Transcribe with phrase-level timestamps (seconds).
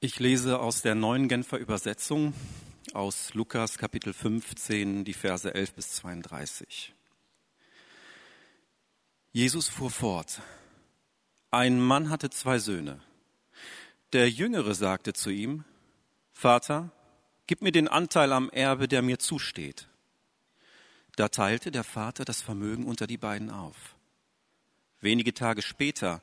[0.00, 2.32] Ich lese aus der neuen Genfer Übersetzung
[2.92, 6.94] aus Lukas Kapitel 15, die Verse 11 bis 32.
[9.32, 10.40] Jesus fuhr fort.
[11.50, 13.00] Ein Mann hatte zwei Söhne.
[14.12, 15.64] Der Jüngere sagte zu ihm,
[16.32, 16.92] Vater,
[17.48, 19.88] gib mir den Anteil am Erbe, der mir zusteht.
[21.16, 23.96] Da teilte der Vater das Vermögen unter die beiden auf.
[25.00, 26.22] Wenige Tage später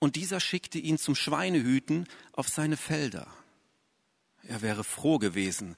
[0.00, 3.26] und dieser schickte ihn zum Schweinehüten auf seine Felder.
[4.42, 5.76] Er wäre froh gewesen,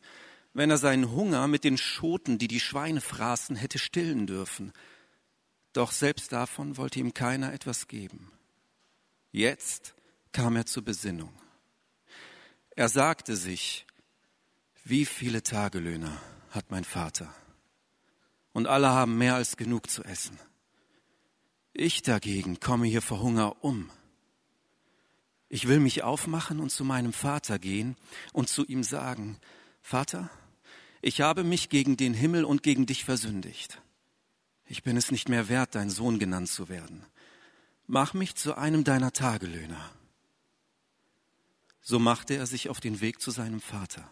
[0.53, 4.73] wenn er seinen Hunger mit den Schoten, die die Schweine fraßen, hätte stillen dürfen.
[5.73, 8.33] Doch selbst davon wollte ihm keiner etwas geben.
[9.31, 9.95] Jetzt
[10.33, 11.33] kam er zur Besinnung.
[12.71, 13.87] Er sagte sich,
[14.85, 17.33] wie viele Tagelöhner hat mein Vater?
[18.53, 20.39] Und alle haben mehr als genug zu essen.
[21.73, 23.91] Ich dagegen komme hier vor Hunger um.
[25.49, 27.97] Ich will mich aufmachen und zu meinem Vater gehen
[28.33, 29.39] und zu ihm sagen,
[29.81, 30.31] Vater,
[31.01, 33.81] ich habe mich gegen den Himmel und gegen dich versündigt.
[34.67, 37.07] Ich bin es nicht mehr wert, dein Sohn genannt zu werden.
[37.87, 39.91] Mach mich zu einem deiner Tagelöhner.
[41.81, 44.11] So machte er sich auf den Weg zu seinem Vater.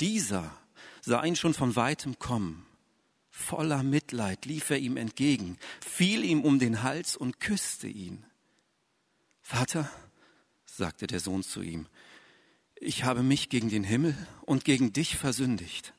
[0.00, 0.58] Dieser
[1.02, 2.66] sah ihn schon von weitem kommen.
[3.30, 8.24] Voller Mitleid lief er ihm entgegen, fiel ihm um den Hals und küsste ihn.
[9.40, 9.88] Vater,
[10.76, 11.86] sagte der Sohn zu ihm,
[12.74, 15.94] ich habe mich gegen den Himmel und gegen dich versündigt.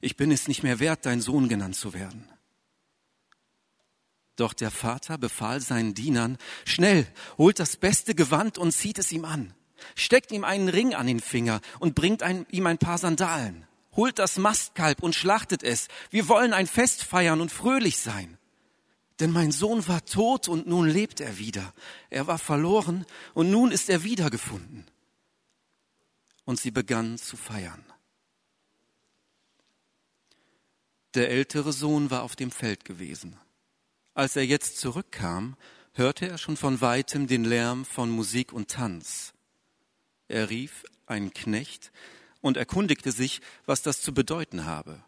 [0.00, 2.28] Ich bin es nicht mehr wert, dein Sohn genannt zu werden.
[4.34, 7.06] Doch der Vater befahl seinen Dienern, schnell,
[7.38, 9.54] holt das beste Gewand und zieht es ihm an.
[9.94, 13.66] Steckt ihm einen Ring an den Finger und bringt ein, ihm ein paar Sandalen.
[13.94, 15.88] Holt das Mastkalb und schlachtet es.
[16.10, 18.36] Wir wollen ein Fest feiern und fröhlich sein.
[19.20, 21.72] Denn mein Sohn war tot und nun lebt er wieder.
[22.10, 24.84] Er war verloren und nun ist er wiedergefunden.
[26.44, 27.84] Und sie begannen zu feiern.
[31.14, 33.38] Der ältere Sohn war auf dem Feld gewesen.
[34.12, 35.56] Als er jetzt zurückkam,
[35.94, 39.32] hörte er schon von weitem den Lärm von Musik und Tanz.
[40.28, 41.90] Er rief einen Knecht
[42.42, 45.02] und erkundigte sich, was das zu bedeuten habe.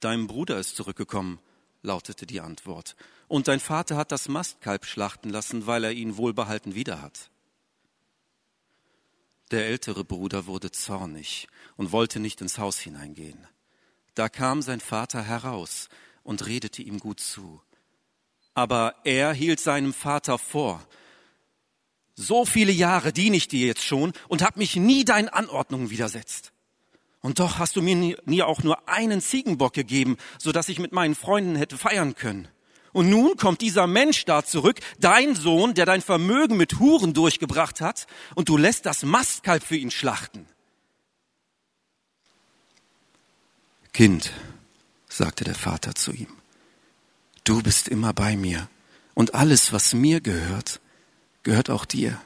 [0.00, 1.38] Dein Bruder ist zurückgekommen,
[1.82, 2.96] lautete die Antwort.
[3.28, 7.30] Und dein Vater hat das Mastkalb schlachten lassen, weil er ihn wohlbehalten wieder hat.
[9.50, 13.46] Der ältere Bruder wurde zornig und wollte nicht ins Haus hineingehen.
[14.14, 15.88] Da kam sein Vater heraus
[16.22, 17.60] und redete ihm gut zu.
[18.54, 20.86] Aber er hielt seinem Vater vor,
[22.14, 26.52] so viele Jahre diene ich dir jetzt schon und habe mich nie deinen Anordnungen widersetzt.
[27.22, 30.92] Und doch hast du mir nie, auch nur einen Ziegenbock gegeben, so dass ich mit
[30.92, 32.48] meinen Freunden hätte feiern können.
[32.92, 37.80] Und nun kommt dieser Mensch da zurück, dein Sohn, der dein Vermögen mit Huren durchgebracht
[37.80, 40.46] hat, und du lässt das Mastkalb für ihn schlachten.
[43.92, 44.32] Kind,
[45.08, 46.28] sagte der Vater zu ihm,
[47.44, 48.68] du bist immer bei mir,
[49.14, 50.80] und alles, was mir gehört,
[51.42, 52.20] gehört auch dir.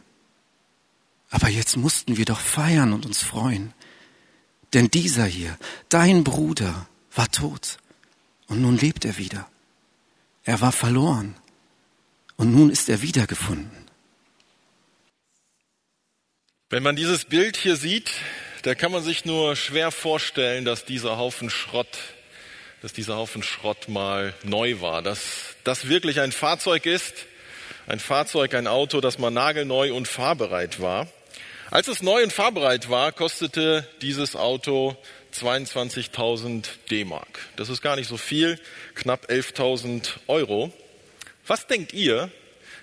[1.31, 3.75] Aber jetzt mussten wir doch feiern und uns freuen.
[4.75, 5.57] Denn dieser hier,
[5.89, 7.79] dein Bruder, war tot
[8.49, 9.49] und nun lebt er wieder.
[10.43, 11.37] Er war verloren
[12.37, 13.85] und nun ist er wiedergefunden.
[16.71, 18.11] Wenn man dieses Bild hier sieht,
[18.63, 21.99] da kann man sich nur schwer vorstellen, dass dieser Haufen Schrott,
[22.83, 27.15] dass dieser Haufen Schrott mal neu war, dass das wirklich ein Fahrzeug ist,
[27.87, 31.07] ein Fahrzeug, ein Auto, das mal nagelneu und fahrbereit war.
[31.75, 34.97] Als es neu und fahrbereit war, kostete dieses Auto
[35.35, 37.41] 22.000 D-Mark.
[37.57, 38.61] Das ist gar nicht so viel,
[38.95, 40.73] knapp 11.000 Euro.
[41.49, 42.31] Was denkt ihr,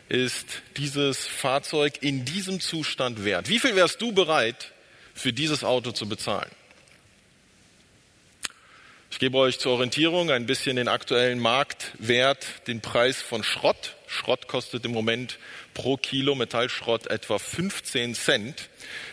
[0.09, 0.45] ist
[0.75, 3.47] dieses Fahrzeug in diesem Zustand wert?
[3.47, 4.73] Wie viel wärst du bereit,
[5.13, 6.51] für dieses Auto zu bezahlen?
[9.09, 13.95] Ich gebe euch zur Orientierung ein bisschen den aktuellen Marktwert, den Preis von Schrott.
[14.11, 15.39] Schrott kostet im Moment
[15.73, 18.69] pro Kilo Metallschrott etwa 15 Cent.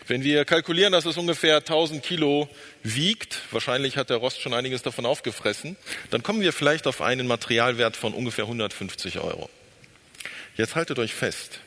[0.09, 2.49] Wenn wir kalkulieren, dass es ungefähr 1000 Kilo
[2.83, 5.77] wiegt, wahrscheinlich hat der Rost schon einiges davon aufgefressen,
[6.11, 9.49] dann kommen wir vielleicht auf einen Materialwert von ungefähr 150 Euro.
[10.57, 11.61] Jetzt haltet euch fest.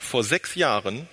[0.00, 1.08] Vor sechs Jahren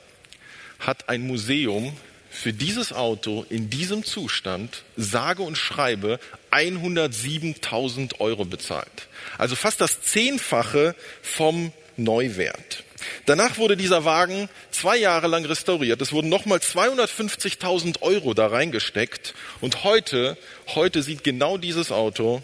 [0.79, 1.95] hat ein Museum
[2.35, 6.19] für dieses Auto in diesem Zustand sage und schreibe
[6.51, 9.07] 107.000 Euro bezahlt.
[9.37, 12.83] Also fast das Zehnfache vom Neuwert.
[13.25, 16.01] Danach wurde dieser Wagen zwei Jahre lang restauriert.
[16.01, 19.33] Es wurden nochmal 250.000 Euro da reingesteckt.
[19.61, 20.37] Und heute,
[20.67, 22.41] heute sieht genau dieses Auto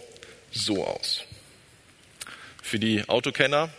[0.52, 1.24] so aus.
[2.62, 3.70] Für die Autokenner,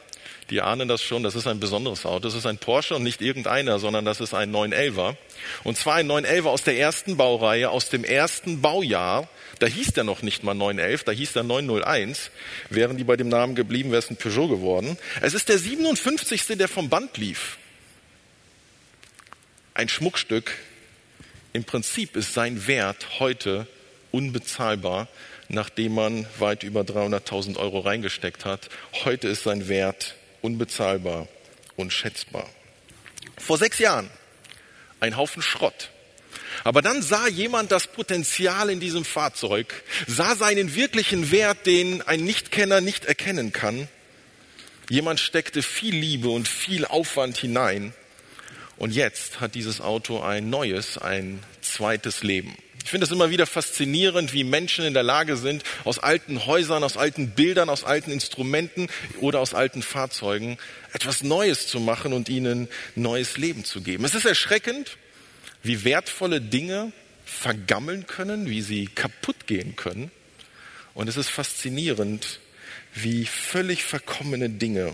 [0.52, 2.20] die ahnen das schon, das ist ein besonderes Auto.
[2.20, 5.16] Das ist ein Porsche und nicht irgendeiner, sondern das ist ein 911er.
[5.64, 9.28] Und zwar ein 911er aus der ersten Baureihe, aus dem ersten Baujahr.
[9.60, 12.30] Da hieß der noch nicht mal 911, da hieß der 901.
[12.68, 14.98] Wären die bei dem Namen geblieben, wäre es ein Peugeot geworden.
[15.22, 16.58] Es ist der 57.
[16.58, 17.56] der vom Band lief.
[19.72, 20.52] Ein Schmuckstück.
[21.54, 23.66] Im Prinzip ist sein Wert heute
[24.10, 25.08] unbezahlbar,
[25.48, 28.68] nachdem man weit über 300.000 Euro reingesteckt hat.
[29.04, 31.28] Heute ist sein Wert unbezahlbar,
[31.76, 32.48] unschätzbar.
[33.38, 34.10] Vor sechs Jahren
[35.00, 35.90] ein Haufen Schrott.
[36.64, 42.20] Aber dann sah jemand das Potenzial in diesem Fahrzeug, sah seinen wirklichen Wert, den ein
[42.20, 43.88] Nichtkenner nicht erkennen kann.
[44.88, 47.94] Jemand steckte viel Liebe und viel Aufwand hinein.
[48.76, 52.56] Und jetzt hat dieses Auto ein neues, ein zweites Leben.
[52.84, 56.84] Ich finde es immer wieder faszinierend, wie Menschen in der Lage sind, aus alten Häusern,
[56.84, 58.88] aus alten Bildern, aus alten Instrumenten
[59.20, 60.58] oder aus alten Fahrzeugen
[60.92, 64.04] etwas Neues zu machen und ihnen neues Leben zu geben.
[64.04, 64.98] Es ist erschreckend,
[65.62, 66.92] wie wertvolle Dinge
[67.24, 70.10] vergammeln können, wie sie kaputt gehen können.
[70.92, 72.40] Und es ist faszinierend,
[72.94, 74.92] wie völlig verkommene Dinge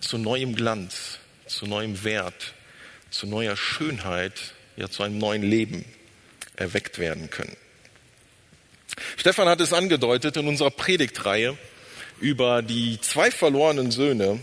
[0.00, 2.54] zu neuem Glanz, zu neuem Wert,
[3.10, 5.84] zu neuer Schönheit, ja zu einem neuen Leben
[6.62, 7.56] erweckt werden können.
[9.16, 11.58] Stefan hat es angedeutet, in unserer Predigtreihe
[12.20, 14.38] über die zwei verlorenen Söhne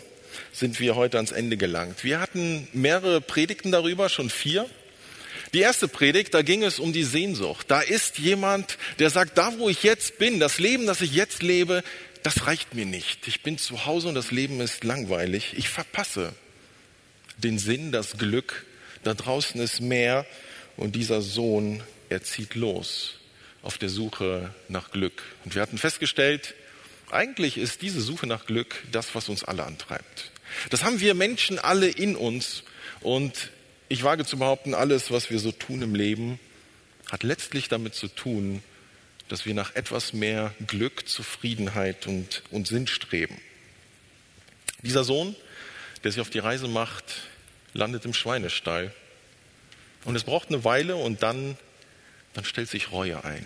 [0.52, 2.04] sind wir heute ans Ende gelangt.
[2.04, 4.70] Wir hatten mehrere Predigten darüber, schon vier.
[5.54, 7.72] Die erste Predigt, da ging es um die Sehnsucht.
[7.72, 11.42] Da ist jemand, der sagt, da wo ich jetzt bin, das Leben, das ich jetzt
[11.42, 11.84] lebe,
[12.22, 13.28] das reicht mir nicht.
[13.28, 15.54] Ich bin zu Hause und das Leben ist langweilig.
[15.56, 16.34] Ich verpasse
[17.38, 18.66] den Sinn, das Glück.
[19.04, 20.26] Da draußen ist mehr
[20.76, 23.16] und dieser Sohn er zieht los
[23.62, 25.24] auf der Suche nach Glück.
[25.46, 26.56] Und wir hatten festgestellt,
[27.12, 30.32] eigentlich ist diese Suche nach Glück das, was uns alle antreibt.
[30.70, 32.64] Das haben wir Menschen alle in uns.
[33.02, 33.52] Und
[33.88, 36.40] ich wage zu behaupten, alles, was wir so tun im Leben,
[37.12, 38.62] hat letztlich damit zu tun,
[39.28, 43.40] dass wir nach etwas mehr Glück, Zufriedenheit und, und Sinn streben.
[44.82, 45.36] Dieser Sohn,
[46.04, 47.04] der sich auf die Reise macht,
[47.74, 48.94] landet im Schweinestall.
[50.06, 51.58] Und es braucht eine Weile und dann
[52.34, 53.46] dann stellt sich Reue ein.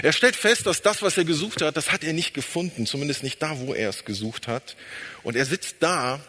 [0.00, 3.22] Er stellt fest, dass das, was er gesucht hat, das hat er nicht gefunden, zumindest
[3.22, 4.76] nicht da, wo er es gesucht hat.
[5.22, 6.20] Und er sitzt da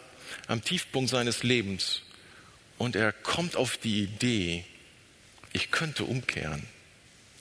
[0.48, 2.02] am Tiefpunkt seines Lebens
[2.76, 4.64] und er kommt auf die Idee,
[5.52, 6.64] ich könnte umkehren.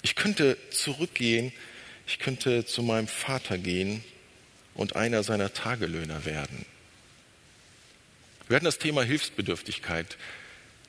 [0.02, 1.52] Ich könnte zurückgehen,
[2.06, 4.04] ich könnte zu meinem Vater gehen
[4.76, 6.66] und einer seiner Tagelöhner werden.
[8.48, 10.18] Wir hatten das Thema Hilfsbedürftigkeit.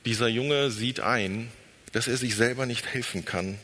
[0.04, 1.50] Dieser Junge sieht ein,
[1.94, 3.56] dass er sich selber nicht helfen kann.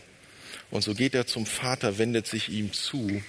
[0.71, 3.21] Und so geht er zum Vater, wendet sich ihm zu,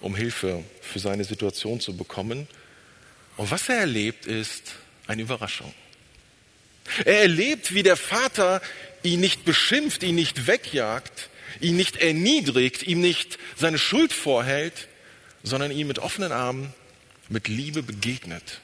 [0.00, 2.48] um Hilfe für seine Situation zu bekommen.
[3.36, 4.72] Und was er erlebt, ist
[5.06, 5.74] eine Überraschung.
[7.04, 8.62] Er erlebt, wie der Vater
[9.02, 11.28] ihn nicht beschimpft, ihn nicht wegjagt,
[11.60, 14.88] ihn nicht erniedrigt, ihm nicht seine Schuld vorhält,
[15.42, 16.72] sondern ihm mit offenen Armen,
[17.28, 18.60] mit Liebe begegnet,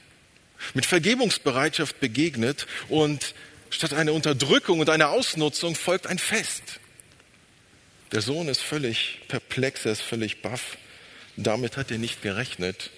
[0.73, 3.35] mit Vergebungsbereitschaft begegnet und
[3.69, 6.79] Statt einer Unterdrückung und einer Ausnutzung folgt ein Fest.
[8.11, 10.77] Der Sohn ist völlig perplex, er ist völlig baff.
[11.35, 12.91] Damit hat er nicht gerechnet.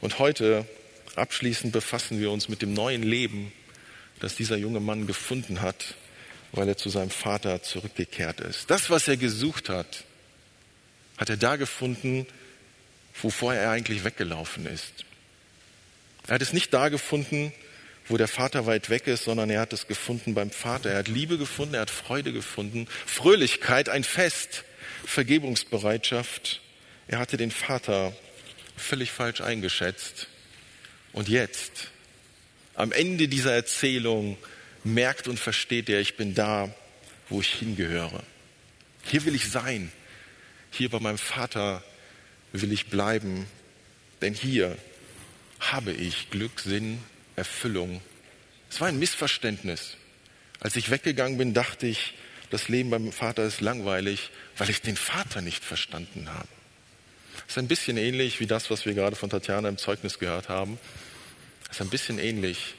[0.00, 0.66] Und heute,
[1.14, 3.52] abschließend, befassen wir uns mit dem neuen Leben,
[4.18, 5.94] das dieser junge Mann gefunden hat,
[6.52, 8.70] weil er zu seinem Vater zurückgekehrt ist.
[8.70, 10.04] Das, was er gesucht hat,
[11.18, 12.26] hat er da gefunden,
[13.22, 15.04] wovor er eigentlich weggelaufen ist.
[16.26, 17.52] Er hat es nicht da gefunden,
[18.10, 20.90] wo der Vater weit weg ist, sondern er hat es gefunden beim Vater.
[20.90, 24.64] Er hat Liebe gefunden, er hat Freude gefunden, Fröhlichkeit, ein Fest,
[25.06, 26.60] Vergebungsbereitschaft.
[27.06, 28.12] Er hatte den Vater
[28.76, 30.26] völlig falsch eingeschätzt.
[31.12, 31.88] Und jetzt,
[32.74, 34.36] am Ende dieser Erzählung,
[34.82, 36.74] merkt und versteht er, ich bin da,
[37.28, 38.24] wo ich hingehöre.
[39.04, 39.92] Hier will ich sein.
[40.72, 41.84] Hier bei meinem Vater
[42.52, 43.46] will ich bleiben.
[44.20, 44.76] Denn hier
[45.60, 46.98] habe ich Glück, Sinn,
[47.40, 48.02] Erfüllung.
[48.70, 49.96] Es war ein Missverständnis.
[50.60, 52.14] Als ich weggegangen bin, dachte ich,
[52.50, 56.48] das Leben beim Vater ist langweilig, weil ich den Vater nicht verstanden habe.
[57.34, 60.50] Das ist ein bisschen ähnlich wie das, was wir gerade von Tatjana im Zeugnis gehört
[60.50, 60.78] haben.
[61.66, 62.74] Das ist ein bisschen ähnlich,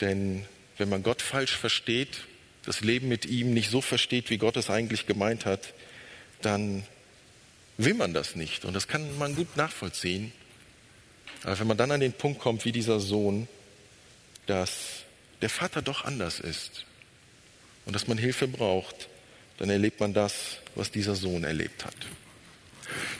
[0.00, 0.44] denn
[0.78, 2.20] wenn man Gott falsch versteht,
[2.64, 5.74] das Leben mit ihm nicht so versteht, wie Gott es eigentlich gemeint hat,
[6.42, 6.84] dann
[7.76, 8.64] will man das nicht.
[8.64, 10.32] Und das kann man gut nachvollziehen.
[11.42, 13.48] Aber wenn man dann an den Punkt kommt, wie dieser Sohn,
[14.46, 15.04] dass
[15.42, 16.84] der Vater doch anders ist
[17.86, 19.08] und dass man Hilfe braucht,
[19.58, 21.94] dann erlebt man das, was dieser Sohn erlebt hat.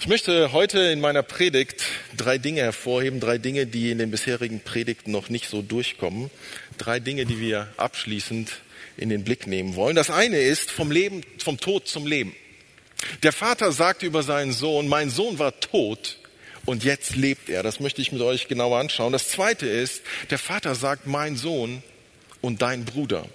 [0.01, 1.83] Ich möchte heute in meiner Predigt
[2.17, 6.31] drei Dinge hervorheben, drei Dinge, die in den bisherigen Predigten noch nicht so durchkommen,
[6.77, 8.53] drei Dinge, die wir abschließend
[8.97, 9.97] in den Blick nehmen wollen.
[9.97, 12.35] Das eine ist vom Leben, vom Tod zum Leben.
[13.23, 16.19] Der Vater sagte über seinen Sohn, mein Sohn war tot
[16.67, 17.63] und jetzt lebt er.
[17.63, 19.13] Das möchte ich mit euch genauer anschauen.
[19.13, 21.83] Das zweite ist, der Vater sagt, mein Sohn
[22.41, 23.27] und dein Bruder.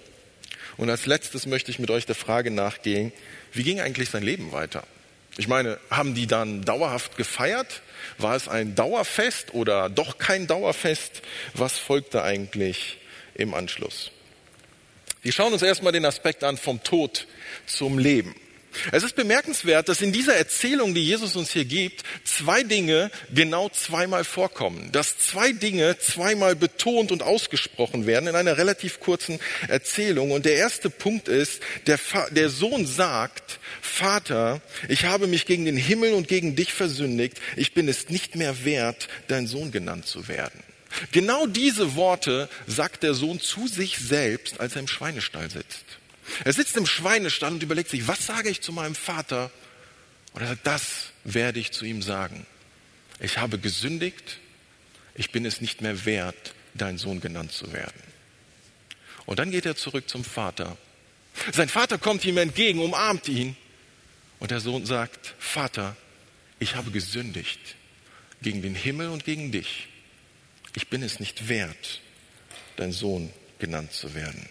[0.76, 3.12] Und als letztes möchte ich mit euch der Frage nachgehen,
[3.52, 4.84] wie ging eigentlich sein Leben weiter?
[5.36, 7.82] Ich meine, haben die dann dauerhaft gefeiert?
[8.18, 11.22] War es ein Dauerfest oder doch kein Dauerfest?
[11.54, 12.98] Was folgte eigentlich
[13.34, 14.10] im Anschluss?
[15.22, 17.26] Wir schauen uns erstmal den Aspekt an vom Tod
[17.66, 18.34] zum Leben.
[18.92, 23.68] Es ist bemerkenswert, dass in dieser Erzählung, die Jesus uns hier gibt, zwei Dinge genau
[23.68, 24.90] zweimal vorkommen.
[24.92, 30.30] Dass zwei Dinge zweimal betont und ausgesprochen werden in einer relativ kurzen Erzählung.
[30.30, 31.98] Und der erste Punkt ist, der,
[32.30, 37.40] der Sohn sagt, Vater, ich habe mich gegen den Himmel und gegen dich versündigt.
[37.56, 40.62] Ich bin es nicht mehr wert, dein Sohn genannt zu werden.
[41.12, 45.84] Genau diese Worte sagt der Sohn zu sich selbst, als er im Schweinestall sitzt.
[46.44, 49.50] Er sitzt im Schweinestall und überlegt sich, was sage ich zu meinem Vater?
[50.32, 52.46] Und er sagt, das werde ich zu ihm sagen.
[53.18, 54.38] Ich habe gesündigt,
[55.14, 58.02] ich bin es nicht mehr wert, dein Sohn genannt zu werden.
[59.26, 60.76] Und dann geht er zurück zum Vater.
[61.52, 63.56] Sein Vater kommt ihm entgegen, umarmt ihn.
[64.38, 65.96] Und der Sohn sagt, Vater,
[66.58, 67.60] ich habe gesündigt
[68.42, 69.88] gegen den Himmel und gegen dich.
[70.74, 72.00] Ich bin es nicht wert,
[72.76, 74.48] dein Sohn genannt zu werden.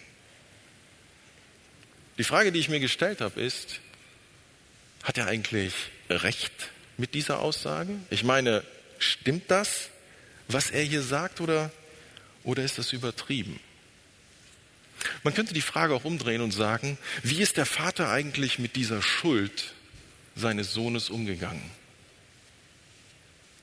[2.20, 3.80] Die Frage, die ich mir gestellt habe, ist,
[5.04, 5.72] hat er eigentlich
[6.10, 6.52] recht
[6.98, 7.98] mit dieser Aussage?
[8.10, 8.62] Ich meine,
[8.98, 9.88] stimmt das,
[10.46, 11.70] was er hier sagt, oder,
[12.44, 13.58] oder ist das übertrieben?
[15.22, 19.00] Man könnte die Frage auch umdrehen und sagen, wie ist der Vater eigentlich mit dieser
[19.00, 19.72] Schuld
[20.36, 21.70] seines Sohnes umgegangen?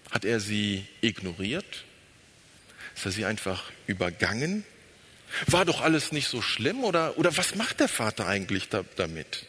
[0.09, 1.83] Hat er sie ignoriert?
[2.95, 4.65] Ist er sie einfach übergangen?
[5.45, 9.45] War doch alles nicht so schlimm oder, oder was macht der Vater eigentlich da, damit?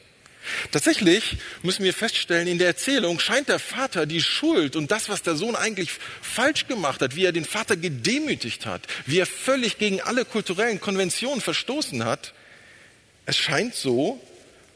[0.70, 5.22] Tatsächlich müssen wir feststellen, in der Erzählung scheint der Vater die Schuld und das, was
[5.22, 5.90] der Sohn eigentlich
[6.22, 10.80] falsch gemacht hat, wie er den Vater gedemütigt hat, wie er völlig gegen alle kulturellen
[10.80, 12.32] Konventionen verstoßen hat,
[13.26, 14.22] es scheint so,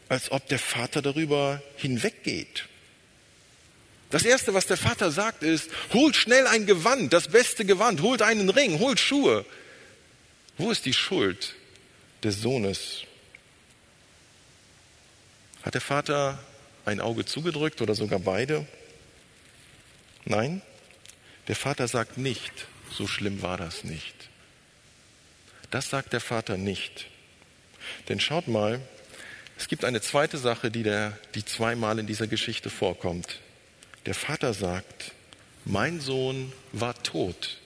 [0.08, 2.64] als ob der Vater darüber hinweggeht.
[4.10, 8.20] Das Erste, was der Vater sagt, ist, holt schnell ein Gewand, das beste Gewand, holt
[8.20, 9.46] einen Ring, holt Schuhe.
[10.62, 11.56] Wo ist die Schuld
[12.22, 13.02] des Sohnes?
[15.64, 16.38] Hat der Vater
[16.84, 18.64] ein Auge zugedrückt oder sogar beide?
[20.24, 20.62] Nein,
[21.48, 22.52] der Vater sagt nicht,
[22.92, 24.14] so schlimm war das nicht.
[25.72, 27.08] Das sagt der Vater nicht.
[28.08, 28.80] Denn schaut mal,
[29.58, 33.40] es gibt eine zweite Sache, die, der, die zweimal in dieser Geschichte vorkommt.
[34.06, 35.10] Der Vater sagt,
[35.64, 37.58] mein Sohn war tot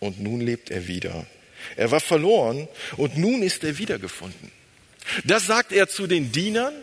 [0.00, 1.26] und nun lebt er wieder.
[1.76, 4.50] Er war verloren und nun ist er wiedergefunden.
[5.24, 6.74] Das sagt er zu den Dienern.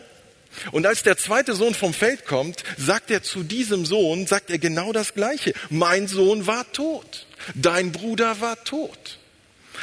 [0.72, 4.58] Und als der zweite Sohn vom Feld kommt, sagt er zu diesem Sohn, sagt er
[4.58, 5.52] genau das Gleiche.
[5.70, 7.26] Mein Sohn war tot.
[7.54, 9.18] Dein Bruder war tot.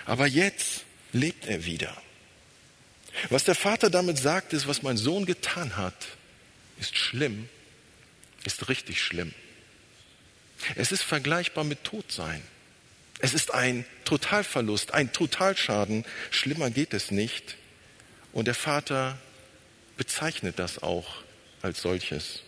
[0.05, 1.95] Aber jetzt lebt er wieder.
[3.29, 5.95] Was der Vater damit sagt, ist, was mein Sohn getan hat,
[6.79, 7.49] ist schlimm,
[8.45, 9.33] ist richtig schlimm.
[10.75, 12.41] Es ist vergleichbar mit Todsein.
[13.19, 16.05] Es ist ein Totalverlust, ein Totalschaden.
[16.29, 17.55] Schlimmer geht es nicht.
[18.31, 19.17] Und der Vater
[19.97, 21.23] bezeichnet das auch
[21.61, 22.43] als solches.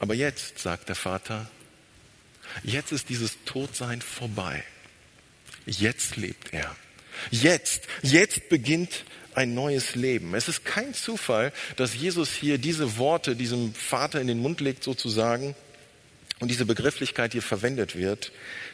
[0.00, 1.48] Aber jetzt, sagt der Vater,
[2.64, 4.64] jetzt ist dieses Todsein vorbei.
[5.66, 6.74] Jetzt lebt er.
[7.30, 10.34] Jetzt, jetzt beginnt ein neues Leben.
[10.34, 14.82] Es ist kein Zufall, dass Jesus hier diese Worte diesem Vater in den Mund legt,
[14.82, 15.54] sozusagen,
[16.40, 18.32] und diese Begrifflichkeit hier verwendet wird.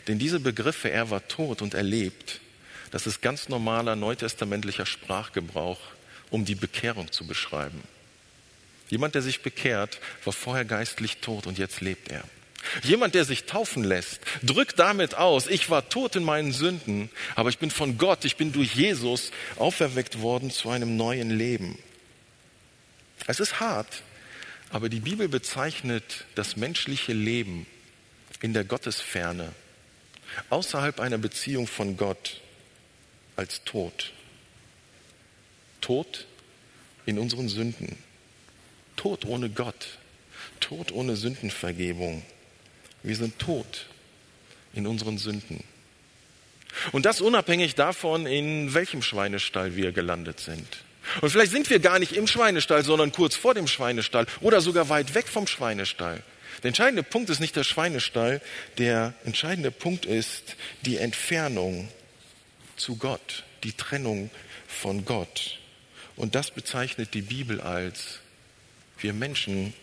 [0.09, 2.41] Denn diese Begriffe, er war tot und er lebt,
[2.91, 5.81] das ist ganz normaler neutestamentlicher Sprachgebrauch,
[6.31, 7.83] um die Bekehrung zu beschreiben.
[8.89, 12.23] Jemand, der sich bekehrt, war vorher geistlich tot und jetzt lebt er.
[12.83, 17.49] Jemand, der sich taufen lässt, drückt damit aus, ich war tot in meinen Sünden, aber
[17.49, 21.79] ich bin von Gott, ich bin durch Jesus auferweckt worden zu einem neuen Leben.
[23.27, 24.03] Es ist hart,
[24.71, 27.67] aber die Bibel bezeichnet das menschliche Leben
[28.41, 29.53] in der Gottesferne,
[30.51, 32.41] außerhalb einer Beziehung von Gott,
[33.37, 34.13] als Tod.
[35.81, 36.27] Tod
[37.05, 37.97] in unseren Sünden.
[38.97, 39.99] Tod ohne Gott.
[40.61, 42.23] Tod ohne Sündenvergebung.
[43.03, 43.87] Wir sind tot
[44.75, 45.63] in unseren Sünden.
[46.93, 50.67] Und das unabhängig davon, in welchem Schweinestall wir gelandet sind.
[51.21, 54.89] Und vielleicht sind wir gar nicht im Schweinestall, sondern kurz vor dem Schweinestall oder sogar
[54.89, 56.23] weit weg vom Schweinestall.
[56.63, 58.41] Der entscheidende Punkt ist nicht der Schweinestall,
[58.79, 61.89] der entscheidende Punkt ist die Entfernung
[62.77, 64.31] zu Gott, die Trennung
[64.67, 65.59] von Gott.
[66.17, 68.21] Und das bezeichnet die Bibel als,
[68.99, 69.75] wir Menschen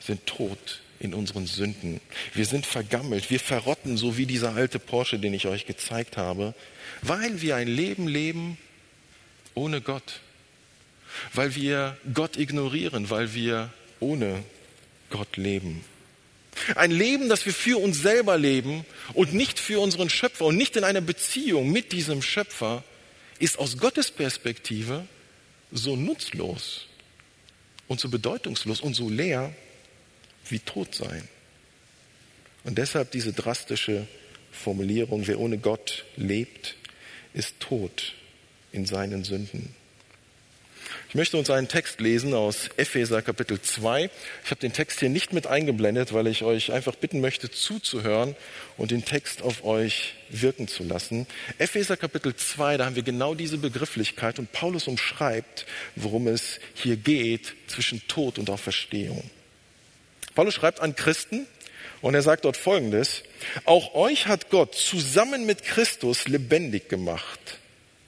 [0.00, 2.00] sind tot in unseren Sünden.
[2.34, 6.54] Wir sind vergammelt, wir verrotten, so wie dieser alte Porsche, den ich euch gezeigt habe,
[7.02, 8.58] weil wir ein Leben leben
[9.54, 10.20] ohne Gott,
[11.32, 14.42] weil wir Gott ignorieren, weil wir ohne
[15.10, 15.84] Gott leben.
[16.74, 20.76] Ein Leben, das wir für uns selber leben und nicht für unseren Schöpfer und nicht
[20.76, 22.82] in einer Beziehung mit diesem Schöpfer,
[23.38, 25.06] ist aus Gottes Perspektive
[25.70, 26.86] so nutzlos
[27.88, 29.54] und so bedeutungslos und so leer
[30.48, 31.28] wie tot sein.
[32.64, 34.06] Und deshalb diese drastische
[34.50, 36.74] Formulierung, wer ohne Gott lebt,
[37.34, 38.14] ist tot
[38.72, 39.74] in seinen Sünden.
[41.16, 44.10] Ich möchte uns einen Text lesen aus Epheser Kapitel 2.
[44.44, 48.36] Ich habe den Text hier nicht mit eingeblendet, weil ich euch einfach bitten möchte, zuzuhören
[48.76, 51.26] und den Text auf euch wirken zu lassen.
[51.56, 56.98] Epheser Kapitel 2, da haben wir genau diese Begrifflichkeit und Paulus umschreibt, worum es hier
[56.98, 59.22] geht zwischen Tod und Auferstehung.
[60.34, 61.46] Paulus schreibt an Christen
[62.02, 63.22] und er sagt dort Folgendes.
[63.64, 67.40] Auch euch hat Gott zusammen mit Christus lebendig gemacht.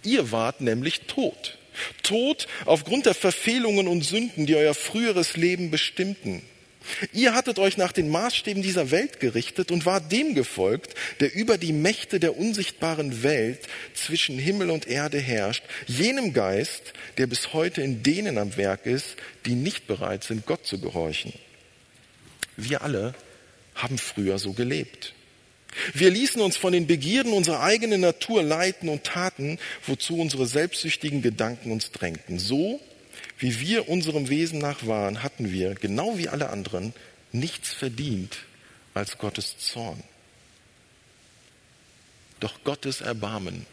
[0.02, 1.57] Ihr wart nämlich tot.
[2.02, 6.42] Tot aufgrund der Verfehlungen und Sünden, die euer früheres Leben bestimmten.
[7.12, 11.58] Ihr hattet euch nach den Maßstäben dieser Welt gerichtet und wart dem gefolgt, der über
[11.58, 13.60] die Mächte der unsichtbaren Welt
[13.94, 19.16] zwischen Himmel und Erde herrscht, jenem Geist, der bis heute in denen am Werk ist,
[19.44, 21.32] die nicht bereit sind, Gott zu gehorchen.
[22.56, 23.14] Wir alle
[23.74, 25.14] haben früher so gelebt.
[25.94, 31.22] Wir ließen uns von den Begierden unserer eigenen Natur leiten und taten, wozu unsere selbstsüchtigen
[31.22, 32.38] Gedanken uns drängten.
[32.38, 32.80] So
[33.38, 36.92] wie wir unserem Wesen nach waren, hatten wir, genau wie alle anderen,
[37.32, 38.38] nichts verdient
[38.94, 40.02] als Gottes Zorn.
[42.40, 43.66] Doch Gottes Erbarmen,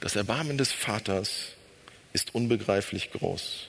[0.00, 1.52] das Erbarmen des Vaters,
[2.12, 3.68] ist unbegreiflich groß.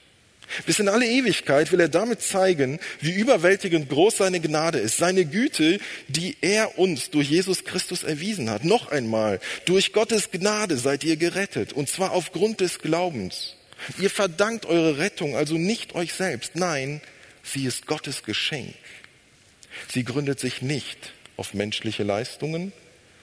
[0.65, 5.25] Bis in alle Ewigkeit will er damit zeigen, wie überwältigend groß seine Gnade ist, seine
[5.25, 8.65] Güte, die er uns durch Jesus Christus erwiesen hat.
[8.65, 13.55] Noch einmal, durch Gottes Gnade seid ihr gerettet, und zwar aufgrund des Glaubens.
[13.99, 17.01] Ihr verdankt eure Rettung also nicht euch selbst, nein,
[17.43, 18.75] sie ist Gottes Geschenk.
[19.91, 22.73] Sie gründet sich nicht auf menschliche Leistungen,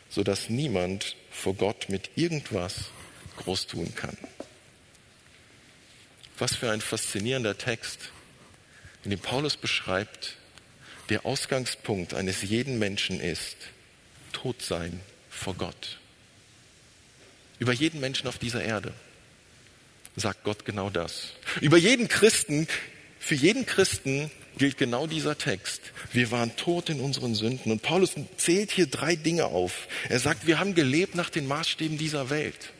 [0.08, 2.90] so dass niemand vor Gott mit irgendwas
[3.36, 4.16] groß tun kann.
[6.38, 8.10] Was für ein faszinierender Text,
[9.04, 10.36] in dem Paulus beschreibt,
[11.08, 13.56] der Ausgangspunkt eines jeden Menschen ist
[14.32, 15.98] Todsein vor Gott.
[17.58, 18.92] Über jeden Menschen auf dieser Erde
[20.16, 21.32] sagt Gott genau das.
[21.60, 22.68] Über jeden Christen,
[23.18, 25.80] für jeden Christen gilt genau dieser Text.
[26.12, 27.72] Wir waren tot in unseren Sünden.
[27.72, 29.88] Und Paulus zählt hier drei Dinge auf.
[30.08, 32.72] Er sagt, wir haben gelebt nach den Maßstäben dieser Welt.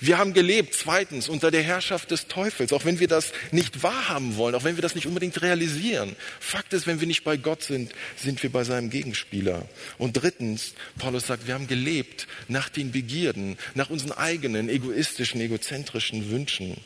[0.00, 4.36] Wir haben gelebt, zweitens, unter der Herrschaft des Teufels, auch wenn wir das nicht wahrhaben
[4.36, 6.16] wollen, auch wenn wir das nicht unbedingt realisieren.
[6.40, 9.68] Fakt ist, wenn wir nicht bei Gott sind, sind wir bei seinem Gegenspieler.
[9.98, 16.30] Und drittens, Paulus sagt, wir haben gelebt nach den Begierden, nach unseren eigenen egoistischen, egozentrischen
[16.30, 16.76] Wünschen.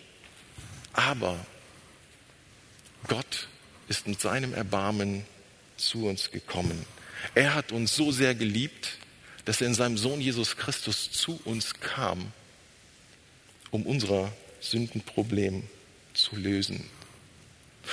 [0.92, 1.38] Aber
[3.08, 3.48] Gott
[3.88, 5.24] ist mit seinem Erbarmen
[5.76, 6.84] zu uns gekommen.
[7.34, 8.98] Er hat uns so sehr geliebt,
[9.44, 12.32] dass er in seinem Sohn Jesus Christus zu uns kam
[13.70, 15.64] um unser Sündenproblem
[16.14, 16.88] zu lösen.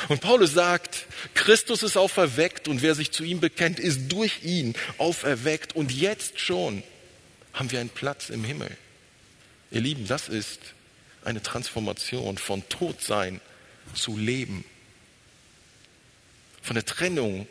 [0.07, 1.05] Und Paulus sagt,
[1.35, 6.39] Christus ist auferweckt und wer sich zu ihm bekennt, ist durch ihn auferweckt und jetzt
[6.39, 6.83] schon
[7.53, 8.75] haben wir einen Platz im Himmel.
[9.71, 10.59] Ihr Lieben, das ist
[11.23, 13.39] eine Transformation von Todsein
[13.93, 14.65] zu Leben.
[16.61, 17.47] Von der Trennung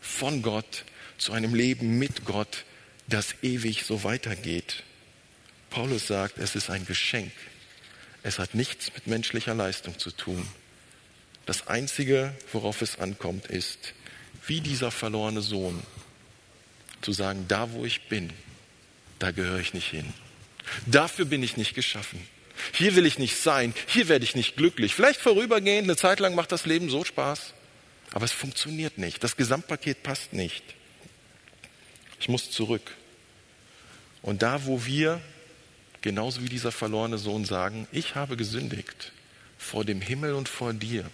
[0.00, 0.84] von Gott
[1.18, 2.64] zu einem Leben mit Gott,
[3.08, 4.84] das ewig so weitergeht.
[5.70, 7.32] Paulus sagt, es ist ein Geschenk
[8.22, 10.46] es hat nichts mit menschlicher Leistung zu tun.
[11.46, 13.94] Das Einzige, worauf es ankommt, ist,
[14.46, 15.82] wie dieser verlorene Sohn,
[17.00, 18.32] zu sagen, da wo ich bin,
[19.18, 20.12] da gehöre ich nicht hin.
[20.86, 22.20] Dafür bin ich nicht geschaffen.
[22.72, 24.94] Hier will ich nicht sein, hier werde ich nicht glücklich.
[24.94, 27.54] Vielleicht vorübergehend, eine Zeit lang macht das Leben so Spaß,
[28.12, 29.24] aber es funktioniert nicht.
[29.24, 30.62] Das Gesamtpaket passt nicht.
[32.20, 32.90] Ich muss zurück.
[34.20, 35.22] Und da, wo wir,
[36.02, 39.12] genauso wie dieser verlorene Sohn, sagen, ich habe gesündigt
[39.58, 41.10] vor dem Himmel und vor dir,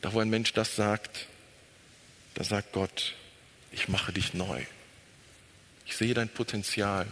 [0.00, 1.26] da, wo ein Mensch das sagt,
[2.34, 3.14] da sagt Gott,
[3.72, 4.62] ich mache dich neu.
[5.86, 7.06] Ich sehe dein Potenzial.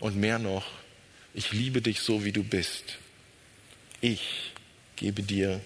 [0.00, 0.66] Und mehr noch,
[1.34, 2.98] ich liebe dich so, wie du bist.
[4.00, 4.52] Ich
[4.96, 5.60] gebe dir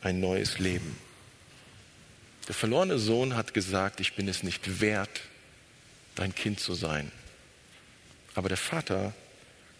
[0.00, 0.96] ein neues Leben.
[2.46, 5.20] Der verlorene Sohn hat gesagt, ich bin es nicht wert,
[6.14, 7.12] dein Kind zu sein.
[8.38, 9.12] Aber der Vater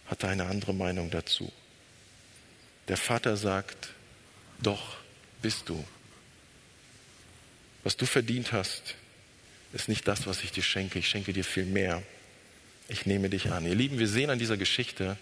[0.07, 1.49] hatte eine andere Meinung dazu.
[2.89, 3.91] Der Vater sagt,
[4.61, 4.97] doch
[5.41, 5.81] bist du.
[7.85, 8.95] Was du verdient hast,
[9.71, 10.99] ist nicht das, was ich dir schenke.
[10.99, 12.03] Ich schenke dir viel mehr.
[12.89, 13.65] Ich nehme dich an.
[13.65, 15.15] Ihr Lieben, wir sehen an dieser Geschichte,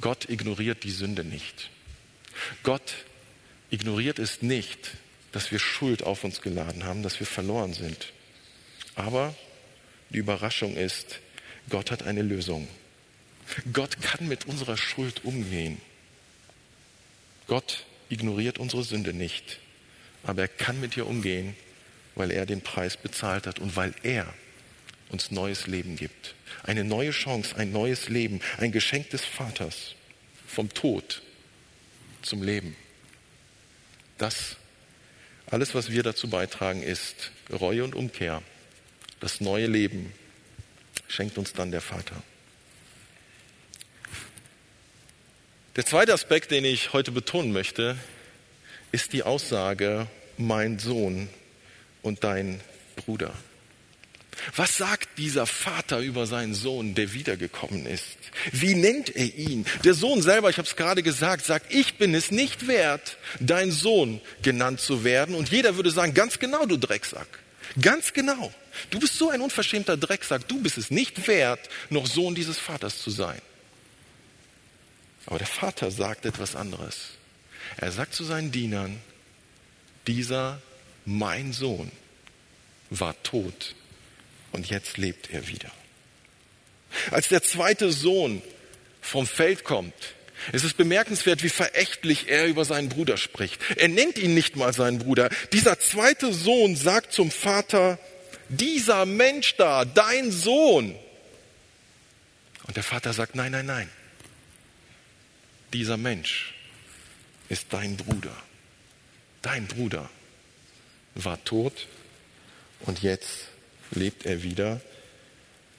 [0.00, 1.70] Gott ignoriert die Sünde nicht.
[2.64, 2.92] Gott
[3.70, 4.96] ignoriert es nicht,
[5.30, 8.12] dass wir Schuld auf uns geladen haben, dass wir verloren sind.
[8.96, 9.36] Aber
[10.08, 11.20] die Überraschung ist,
[11.68, 12.66] Gott hat eine Lösung.
[13.72, 15.80] Gott kann mit unserer Schuld umgehen.
[17.46, 19.58] Gott ignoriert unsere Sünde nicht,
[20.22, 21.56] aber er kann mit ihr umgehen,
[22.14, 24.32] weil er den Preis bezahlt hat und weil er
[25.10, 26.34] uns neues Leben gibt.
[26.62, 29.94] Eine neue Chance, ein neues Leben, ein Geschenk des Vaters
[30.46, 31.22] vom Tod
[32.22, 32.76] zum Leben.
[34.18, 34.56] Das
[35.50, 38.42] alles, was wir dazu beitragen, ist Reue und Umkehr.
[39.18, 40.12] Das neue Leben
[41.08, 42.22] schenkt uns dann der Vater.
[45.76, 47.96] Der zweite Aspekt, den ich heute betonen möchte,
[48.90, 51.28] ist die Aussage, mein Sohn
[52.02, 52.60] und dein
[52.96, 53.32] Bruder.
[54.56, 58.16] Was sagt dieser Vater über seinen Sohn, der wiedergekommen ist?
[58.50, 59.64] Wie nennt er ihn?
[59.84, 63.70] Der Sohn selber, ich habe es gerade gesagt, sagt, ich bin es nicht wert, dein
[63.70, 65.36] Sohn genannt zu werden.
[65.36, 67.28] Und jeder würde sagen, ganz genau, du Drecksack.
[67.80, 68.52] Ganz genau.
[68.90, 70.48] Du bist so ein unverschämter Drecksack.
[70.48, 73.40] Du bist es nicht wert, noch Sohn dieses Vaters zu sein.
[75.30, 77.12] Aber der Vater sagt etwas anderes.
[77.76, 79.00] Er sagt zu seinen Dienern,
[80.06, 80.60] dieser
[81.06, 81.90] mein Sohn
[82.90, 83.76] war tot
[84.50, 85.70] und jetzt lebt er wieder.
[87.12, 88.42] Als der zweite Sohn
[89.00, 89.94] vom Feld kommt,
[90.50, 93.60] ist es bemerkenswert, wie verächtlich er über seinen Bruder spricht.
[93.76, 95.30] Er nennt ihn nicht mal seinen Bruder.
[95.52, 98.00] Dieser zweite Sohn sagt zum Vater,
[98.48, 100.96] dieser Mensch da, dein Sohn.
[102.66, 103.88] Und der Vater sagt, nein, nein, nein.
[105.72, 106.54] Dieser Mensch
[107.48, 108.36] ist dein Bruder.
[109.42, 110.10] Dein Bruder
[111.14, 111.86] war tot
[112.80, 113.46] und jetzt
[113.92, 114.80] lebt er wieder.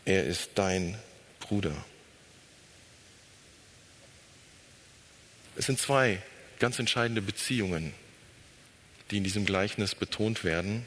[0.05, 0.97] Er ist dein
[1.39, 1.75] Bruder.
[5.57, 6.21] Es sind zwei
[6.59, 7.93] ganz entscheidende Beziehungen,
[9.09, 10.85] die in diesem Gleichnis betont werden.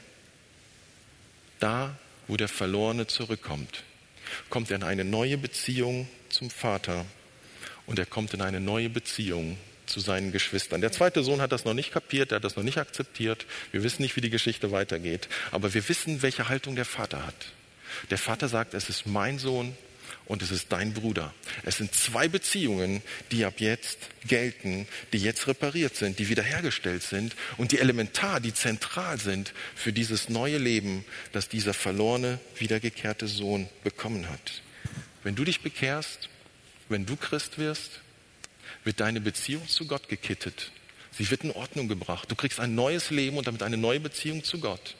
[1.59, 3.83] Da, wo der Verlorene zurückkommt,
[4.49, 7.05] kommt er in eine neue Beziehung zum Vater
[7.85, 10.81] und er kommt in eine neue Beziehung zu seinen Geschwistern.
[10.81, 13.45] Der zweite Sohn hat das noch nicht kapiert, er hat das noch nicht akzeptiert.
[13.71, 17.53] Wir wissen nicht, wie die Geschichte weitergeht, aber wir wissen, welche Haltung der Vater hat.
[18.09, 19.75] Der Vater sagt, es ist mein Sohn
[20.25, 21.33] und es ist dein Bruder.
[21.63, 27.35] Es sind zwei Beziehungen, die ab jetzt gelten, die jetzt repariert sind, die wiederhergestellt sind
[27.57, 33.69] und die elementar, die zentral sind für dieses neue Leben, das dieser verlorene, wiedergekehrte Sohn
[33.83, 34.63] bekommen hat.
[35.23, 36.29] Wenn du dich bekehrst,
[36.89, 37.99] wenn du Christ wirst,
[38.83, 40.71] wird deine Beziehung zu Gott gekittet.
[41.11, 42.29] Sie wird in Ordnung gebracht.
[42.29, 44.95] Du kriegst ein neues Leben und damit eine neue Beziehung zu Gott.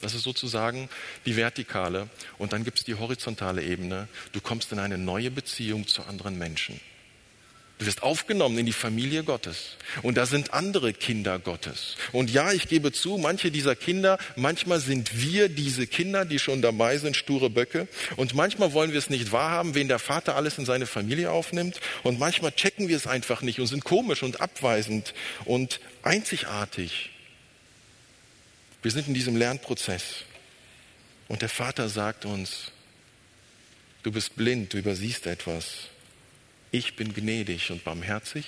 [0.00, 0.88] Das ist sozusagen
[1.26, 2.08] die vertikale.
[2.38, 4.08] Und dann gibt es die horizontale Ebene.
[4.32, 6.80] Du kommst in eine neue Beziehung zu anderen Menschen.
[7.78, 9.76] Du wirst aufgenommen in die Familie Gottes.
[10.02, 11.96] Und da sind andere Kinder Gottes.
[12.12, 16.62] Und ja, ich gebe zu, manche dieser Kinder, manchmal sind wir diese Kinder, die schon
[16.62, 17.88] dabei sind, sture Böcke.
[18.14, 21.80] Und manchmal wollen wir es nicht wahrhaben, wen der Vater alles in seine Familie aufnimmt.
[22.04, 25.12] Und manchmal checken wir es einfach nicht und sind komisch und abweisend
[25.44, 27.10] und einzigartig.
[28.82, 30.24] Wir sind in diesem Lernprozess.
[31.26, 32.70] Und der Vater sagt uns,
[34.04, 35.88] du bist blind, du übersiehst etwas
[36.74, 38.46] ich bin gnädig und barmherzig.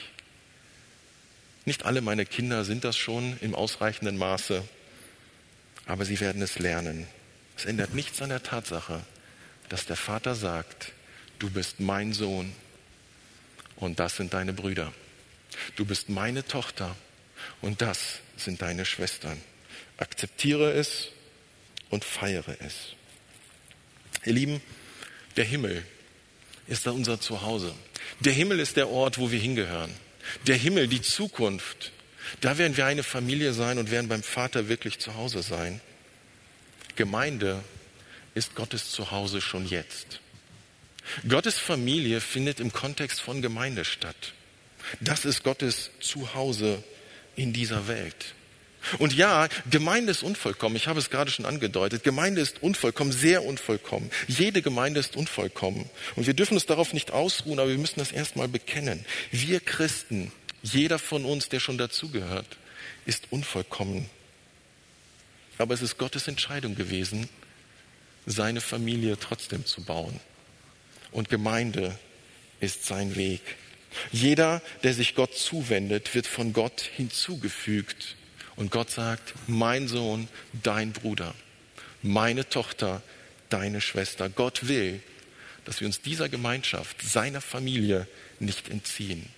[1.65, 4.65] Nicht alle meine Kinder sind das schon im ausreichenden Maße,
[5.87, 7.07] aber sie werden es lernen.
[7.57, 9.01] Es ändert nichts an der Tatsache,
[9.69, 10.91] dass der Vater sagt,
[11.39, 12.53] du bist mein Sohn
[13.77, 14.93] und das sind deine Brüder.
[15.77, 16.97] Du bist meine Tochter
[17.61, 19.41] und das sind deine Schwestern.
[19.99, 21.11] akzeptiere es
[21.91, 22.97] und feiere es.
[24.25, 24.61] Ihr Lieben,
[25.37, 25.85] der Himmel
[26.69, 27.75] ist da unser Zuhause.
[28.21, 29.93] Der Himmel ist der Ort, wo wir hingehören.
[30.47, 31.93] Der Himmel, die Zukunft,
[32.41, 35.81] da werden wir eine Familie sein und werden beim Vater wirklich zu Hause sein.
[36.97, 37.63] Gemeinde
[38.35, 40.21] ist Gottes Zuhause schon jetzt.
[41.29, 44.33] Gottes Familie findet im Kontext von Gemeinde statt.
[45.01, 46.83] Das ist Gottes Zuhause
[47.37, 48.35] in dieser Welt.
[48.99, 50.77] Und ja, Gemeinde ist unvollkommen.
[50.77, 52.05] Ich habe es gerade schon angedeutet.
[52.05, 54.11] Gemeinde ist unvollkommen, sehr unvollkommen.
[54.29, 55.89] Jede Gemeinde ist unvollkommen.
[56.15, 59.05] Und wir dürfen uns darauf nicht ausruhen, aber wir müssen das erstmal bekennen.
[59.31, 62.59] Wir Christen, jeder von uns, der schon dazugehört,
[63.05, 64.09] ist unvollkommen.
[65.59, 67.29] Aber es ist Gottes Entscheidung gewesen,
[68.27, 70.21] seine Familie trotzdem zu bauen.
[71.13, 71.99] Und Gemeinde
[72.61, 73.41] ist sein Weg.
[74.13, 78.17] Jeder, der sich Gott zuwendet, wird von Gott hinzugefügt.
[78.57, 80.29] Und Gott sagt, mein Sohn,
[80.63, 81.35] dein Bruder,
[82.03, 83.03] meine Tochter,
[83.49, 84.29] deine Schwester.
[84.29, 85.01] Gott will,
[85.65, 88.07] dass wir uns dieser Gemeinschaft, seiner Familie
[88.39, 89.29] nicht entziehen.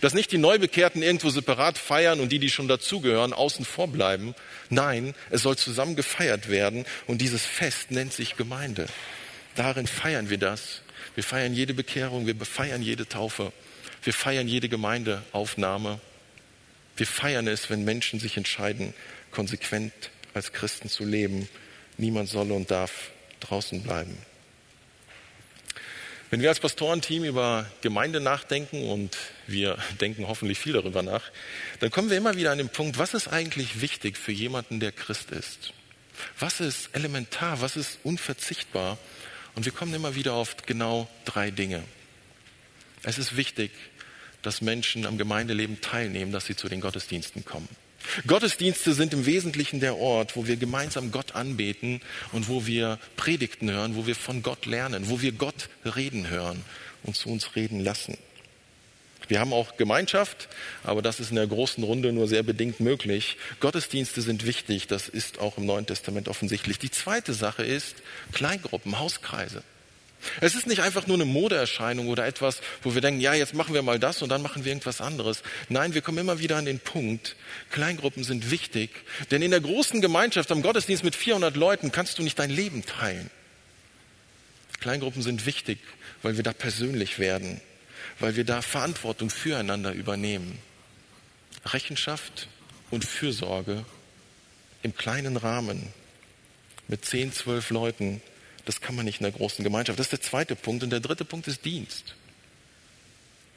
[0.00, 4.34] Dass nicht die Neubekehrten irgendwo separat feiern und die, die schon dazugehören, außen vor bleiben.
[4.68, 8.86] Nein, es soll zusammen gefeiert werden und dieses Fest nennt sich Gemeinde.
[9.54, 10.82] Darin feiern wir das.
[11.14, 13.52] Wir feiern jede Bekehrung, wir feiern jede Taufe,
[14.02, 16.00] wir feiern jede Gemeindeaufnahme.
[16.98, 18.92] Wir feiern es, wenn Menschen sich entscheiden,
[19.30, 19.92] konsequent
[20.34, 21.48] als Christen zu leben.
[21.96, 24.18] Niemand soll und darf draußen bleiben.
[26.30, 31.22] Wenn wir als Pastorenteam über Gemeinde nachdenken und wir denken hoffentlich viel darüber nach,
[31.78, 34.92] dann kommen wir immer wieder an den Punkt, was ist eigentlich wichtig für jemanden, der
[34.92, 35.72] Christ ist?
[36.38, 37.60] Was ist elementar?
[37.60, 38.98] Was ist unverzichtbar?
[39.54, 41.84] Und wir kommen immer wieder auf genau drei Dinge.
[43.04, 43.70] Es ist wichtig,
[44.42, 47.68] dass Menschen am Gemeindeleben teilnehmen, dass sie zu den Gottesdiensten kommen.
[48.26, 52.00] Gottesdienste sind im Wesentlichen der Ort, wo wir gemeinsam Gott anbeten
[52.32, 56.64] und wo wir Predigten hören, wo wir von Gott lernen, wo wir Gott reden hören
[57.02, 58.16] und zu uns reden lassen.
[59.26, 60.48] Wir haben auch Gemeinschaft,
[60.84, 63.36] aber das ist in der großen Runde nur sehr bedingt möglich.
[63.60, 66.78] Gottesdienste sind wichtig, das ist auch im Neuen Testament offensichtlich.
[66.78, 67.96] Die zweite Sache ist
[68.32, 69.62] Kleingruppen, Hauskreise.
[70.40, 73.74] Es ist nicht einfach nur eine Modeerscheinung oder etwas, wo wir denken, ja, jetzt machen
[73.74, 75.42] wir mal das und dann machen wir irgendwas anderes.
[75.68, 77.36] Nein, wir kommen immer wieder an den Punkt,
[77.70, 78.90] Kleingruppen sind wichtig,
[79.30, 82.84] denn in der großen Gemeinschaft am Gottesdienst mit 400 Leuten kannst du nicht dein Leben
[82.84, 83.30] teilen.
[84.80, 85.78] Kleingruppen sind wichtig,
[86.22, 87.60] weil wir da persönlich werden,
[88.18, 90.58] weil wir da Verantwortung füreinander übernehmen.
[91.64, 92.48] Rechenschaft
[92.90, 93.84] und Fürsorge
[94.82, 95.92] im kleinen Rahmen
[96.86, 98.22] mit 10, 12 Leuten
[98.68, 99.98] das kann man nicht in der großen Gemeinschaft.
[99.98, 100.82] Das ist der zweite Punkt.
[100.82, 102.14] Und der dritte Punkt ist Dienst.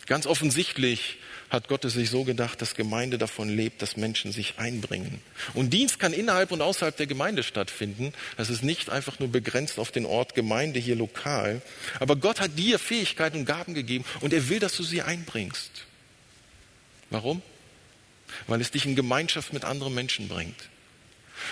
[0.08, 1.17] Ganz offensichtlich
[1.50, 5.21] hat Gott es sich so gedacht, dass Gemeinde davon lebt, dass Menschen sich einbringen.
[5.54, 8.13] Und Dienst kann innerhalb und außerhalb der Gemeinde stattfinden.
[8.38, 11.62] Das ist nicht einfach nur begrenzt auf den Ort Gemeinde hier lokal.
[12.00, 15.71] Aber Gott hat dir Fähigkeiten und Gaben gegeben und er will, dass du sie einbringst.
[17.10, 17.41] Warum?
[18.47, 20.69] Weil es dich in Gemeinschaft mit anderen Menschen bringt.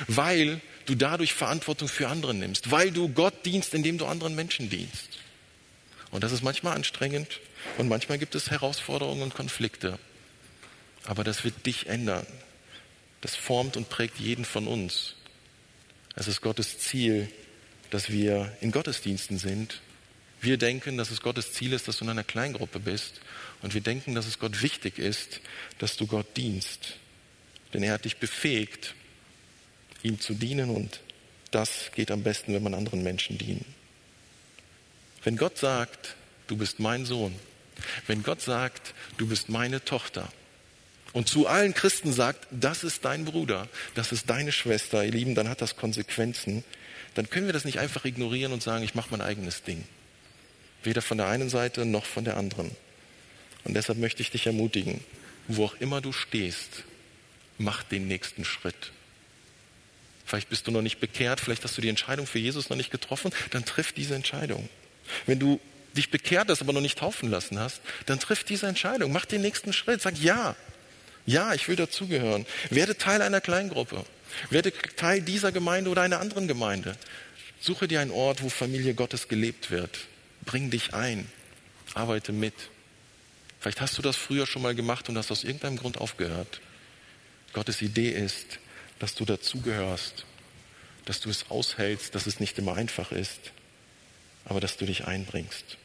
[0.08, 4.70] Weil du dadurch Verantwortung für andere nimmst, weil du Gott dienst, indem du anderen Menschen
[4.70, 5.20] dienst.
[6.12, 7.40] Und das ist manchmal anstrengend
[7.78, 10.00] und manchmal gibt es Herausforderungen und Konflikte.
[11.06, 12.26] Aber das wird dich ändern.
[13.22, 15.16] Das formt und prägt jeden von uns.
[16.16, 17.30] Es ist Gottes Ziel,
[17.92, 19.82] dass wir in Gottesdiensten sind.
[20.42, 23.22] Wir denken, dass es Gottes Ziel ist, dass du in einer Kleingruppe bist.
[23.62, 25.42] Und wir denken, dass es Gott wichtig ist,
[25.78, 26.96] dass du Gott dienst.
[27.74, 28.96] Denn er hat dich befähigt,
[30.04, 31.02] ihm zu dienen und
[31.52, 33.66] das geht am besten, wenn man anderen Menschen dient.
[35.24, 36.16] Wenn Gott sagt,
[36.48, 37.34] du bist mein Sohn,
[38.08, 40.30] wenn Gott sagt, du bist meine Tochter
[41.14, 45.36] und zu allen Christen sagt, das ist dein Bruder, das ist deine Schwester, ihr Lieben,
[45.36, 46.64] dann hat das Konsequenzen,
[47.16, 49.84] dann können wir das nicht einfach ignorieren und sagen, ich mache mein eigenes Ding.
[50.84, 52.72] Weder von der einen Seite noch von der anderen.
[53.64, 55.02] Und deshalb möchte ich dich ermutigen,
[55.48, 56.84] wo auch immer du stehst,
[57.58, 58.92] mach den nächsten Schritt.
[60.30, 62.92] Vielleicht bist du noch nicht bekehrt, vielleicht hast du die Entscheidung für Jesus noch nicht
[62.92, 64.70] getroffen, dann triff diese Entscheidung.
[65.26, 65.60] Wenn du
[65.98, 69.12] dich bekehrt hast, aber noch nicht taufen lassen hast, dann triff diese Entscheidung.
[69.12, 70.04] Mach den nächsten Schritt.
[70.04, 70.56] Sag ja.
[71.26, 72.46] Ja, ich will dazugehören.
[72.70, 74.06] Werde Teil einer Kleingruppe.
[74.52, 76.96] Werde Teil dieser Gemeinde oder einer anderen Gemeinde.
[77.60, 79.98] Suche dir einen Ort, wo Familie Gottes gelebt wird.
[80.46, 81.28] Bring dich ein.
[81.96, 82.54] Arbeite mit.
[83.60, 86.62] Vielleicht hast du das früher schon mal gemacht und hast aus irgendeinem Grund aufgehört.
[87.52, 88.60] Gottes Idee ist,
[89.00, 90.26] dass du dazugehörst,
[91.06, 93.40] dass du es aushältst, dass es nicht immer einfach ist,
[94.46, 95.78] aber dass du dich einbringst.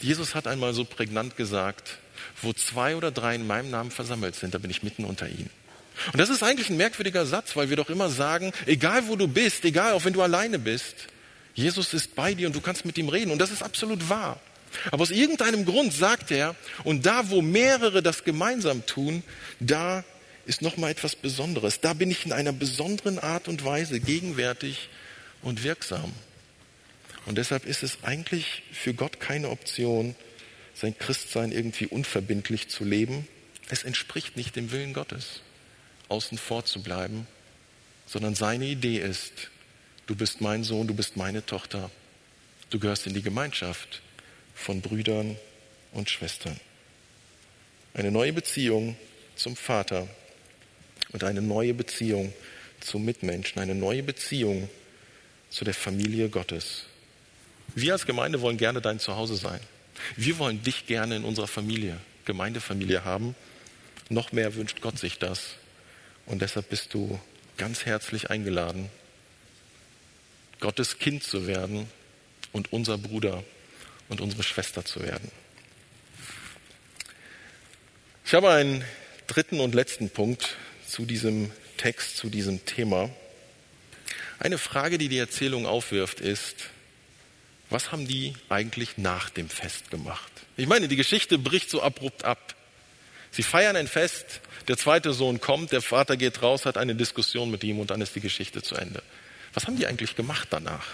[0.00, 1.98] Jesus hat einmal so prägnant gesagt,
[2.42, 5.50] wo zwei oder drei in meinem Namen versammelt sind, da bin ich mitten unter ihnen.
[6.12, 9.28] Und das ist eigentlich ein merkwürdiger Satz, weil wir doch immer sagen, egal wo du
[9.28, 11.08] bist, egal auch wenn du alleine bist,
[11.54, 13.30] Jesus ist bei dir und du kannst mit ihm reden.
[13.30, 14.40] Und das ist absolut wahr.
[14.90, 19.22] Aber aus irgendeinem Grund sagt er, und da, wo mehrere das gemeinsam tun,
[19.58, 20.04] da
[20.50, 21.80] ist noch mal etwas Besonderes.
[21.80, 24.88] Da bin ich in einer besonderen Art und Weise gegenwärtig
[25.42, 26.12] und wirksam.
[27.24, 30.16] Und deshalb ist es eigentlich für Gott keine Option,
[30.74, 33.28] sein Christsein irgendwie unverbindlich zu leben.
[33.68, 35.42] Es entspricht nicht dem Willen Gottes,
[36.08, 37.28] außen vor zu bleiben,
[38.06, 39.50] sondern seine Idee ist,
[40.06, 41.92] du bist mein Sohn, du bist meine Tochter,
[42.70, 44.02] du gehörst in die Gemeinschaft
[44.52, 45.36] von Brüdern
[45.92, 46.58] und Schwestern.
[47.94, 48.96] Eine neue Beziehung
[49.36, 50.08] zum Vater
[51.12, 52.32] und eine neue Beziehung
[52.80, 54.68] zum Mitmenschen, eine neue Beziehung
[55.50, 56.86] zu der Familie Gottes.
[57.74, 59.60] Wir als Gemeinde wollen gerne dein Zuhause sein.
[60.16, 63.34] Wir wollen dich gerne in unserer Familie, Gemeindefamilie haben.
[64.08, 65.56] Noch mehr wünscht Gott sich das.
[66.26, 67.20] Und deshalb bist du
[67.56, 68.88] ganz herzlich eingeladen,
[70.60, 71.88] Gottes Kind zu werden
[72.52, 73.44] und unser Bruder
[74.08, 75.30] und unsere Schwester zu werden.
[78.24, 78.84] Ich habe einen
[79.26, 80.56] dritten und letzten Punkt
[80.90, 83.10] zu diesem Text, zu diesem Thema.
[84.38, 86.56] Eine Frage, die die Erzählung aufwirft, ist,
[87.68, 90.32] was haben die eigentlich nach dem Fest gemacht?
[90.56, 92.56] Ich meine, die Geschichte bricht so abrupt ab.
[93.30, 97.50] Sie feiern ein Fest, der zweite Sohn kommt, der Vater geht raus, hat eine Diskussion
[97.50, 99.02] mit ihm und dann ist die Geschichte zu Ende.
[99.54, 100.86] Was haben die eigentlich gemacht danach?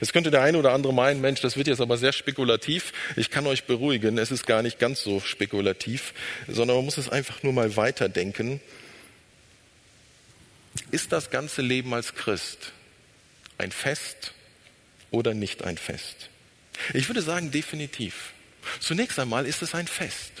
[0.00, 2.92] Jetzt könnte der eine oder andere meinen, Mensch, das wird jetzt aber sehr spekulativ.
[3.16, 6.12] Ich kann euch beruhigen, es ist gar nicht ganz so spekulativ,
[6.46, 8.60] sondern man muss es einfach nur mal weiterdenken.
[10.90, 12.72] Ist das ganze Leben als Christ
[13.58, 14.32] ein Fest
[15.10, 16.28] oder nicht ein Fest?
[16.94, 18.32] Ich würde sagen, definitiv.
[18.80, 20.32] Zunächst einmal ist es ein Fest.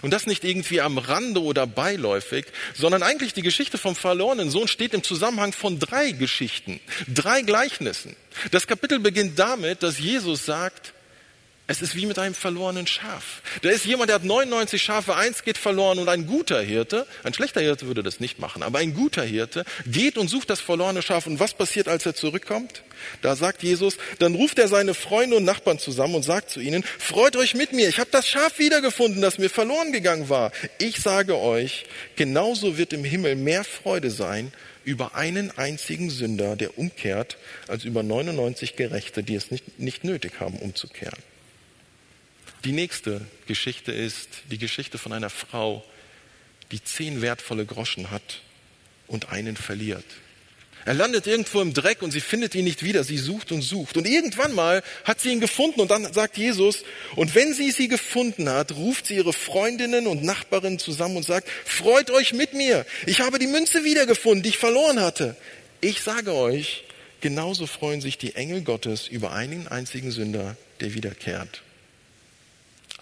[0.00, 4.68] Und das nicht irgendwie am Rande oder beiläufig, sondern eigentlich die Geschichte vom verlorenen Sohn
[4.68, 8.14] steht im Zusammenhang von drei Geschichten, drei Gleichnissen.
[8.52, 10.94] Das Kapitel beginnt damit, dass Jesus sagt,
[11.68, 13.40] es ist wie mit einem verlorenen Schaf.
[13.62, 17.34] Da ist jemand, der hat 99 Schafe, eins geht verloren und ein guter Hirte, ein
[17.34, 21.02] schlechter Hirte würde das nicht machen, aber ein guter Hirte geht und sucht das verlorene
[21.02, 21.26] Schaf.
[21.26, 22.82] Und was passiert, als er zurückkommt?
[23.22, 26.82] Da sagt Jesus, dann ruft er seine Freunde und Nachbarn zusammen und sagt zu ihnen,
[26.98, 30.50] freut euch mit mir, ich habe das Schaf wiedergefunden, das mir verloren gegangen war.
[30.78, 34.52] Ich sage euch, genauso wird im Himmel mehr Freude sein
[34.84, 40.40] über einen einzigen Sünder, der umkehrt, als über 99 Gerechte, die es nicht, nicht nötig
[40.40, 41.22] haben, umzukehren.
[42.64, 45.84] Die nächste Geschichte ist die Geschichte von einer Frau,
[46.70, 48.40] die zehn wertvolle Groschen hat
[49.08, 50.04] und einen verliert.
[50.84, 53.04] Er landet irgendwo im Dreck und sie findet ihn nicht wieder.
[53.04, 53.96] Sie sucht und sucht.
[53.96, 57.88] Und irgendwann mal hat sie ihn gefunden und dann sagt Jesus, und wenn sie sie
[57.88, 62.84] gefunden hat, ruft sie ihre Freundinnen und Nachbarinnen zusammen und sagt, freut euch mit mir.
[63.06, 65.36] Ich habe die Münze wiedergefunden, die ich verloren hatte.
[65.80, 66.84] Ich sage euch,
[67.20, 71.62] genauso freuen sich die Engel Gottes über einen einzigen Sünder, der wiederkehrt.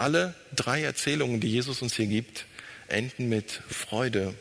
[0.00, 2.46] Alle drei Erzählungen, die Jesus uns hier gibt,
[2.88, 4.34] enden mit Freude,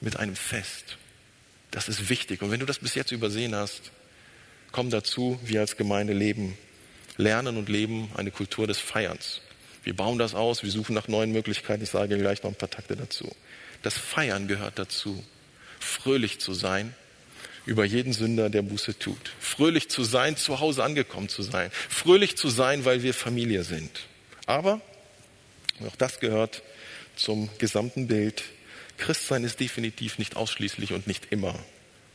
[0.00, 0.96] mit einem Fest.
[1.72, 2.40] Das ist wichtig.
[2.40, 3.90] Und wenn du das bis jetzt übersehen hast,
[4.70, 6.56] komm dazu, wir als Gemeinde leben,
[7.16, 9.40] lernen und leben eine Kultur des Feierns.
[9.82, 11.82] Wir bauen das aus, wir suchen nach neuen Möglichkeiten.
[11.82, 13.28] Ich sage gleich noch ein paar Takte dazu.
[13.82, 15.24] Das Feiern gehört dazu.
[15.80, 16.94] Fröhlich zu sein
[17.66, 19.32] über jeden Sünder, der Buße tut.
[19.40, 21.70] Fröhlich zu sein, zu Hause angekommen zu sein.
[21.88, 23.90] Fröhlich zu sein, weil wir Familie sind.
[24.50, 24.80] Aber,
[25.86, 26.64] auch das gehört
[27.14, 28.42] zum gesamten Bild,
[28.98, 31.54] Christsein ist definitiv nicht ausschließlich und nicht immer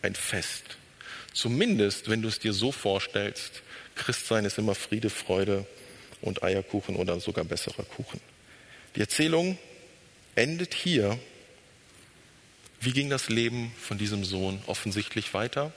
[0.01, 0.65] ein Fest.
[1.31, 3.63] Zumindest, wenn du es dir so vorstellst,
[3.95, 5.65] Christsein ist immer Friede, Freude
[6.19, 8.19] und Eierkuchen oder sogar besserer Kuchen.
[8.97, 9.57] Die Erzählung
[10.35, 11.17] endet hier.
[12.81, 15.71] Wie ging das Leben von diesem Sohn offensichtlich weiter?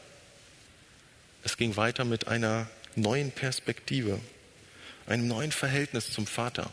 [1.44, 4.18] Es ging weiter mit einer neuen Perspektive
[5.09, 6.71] einem neuen Verhältnis zum Vater.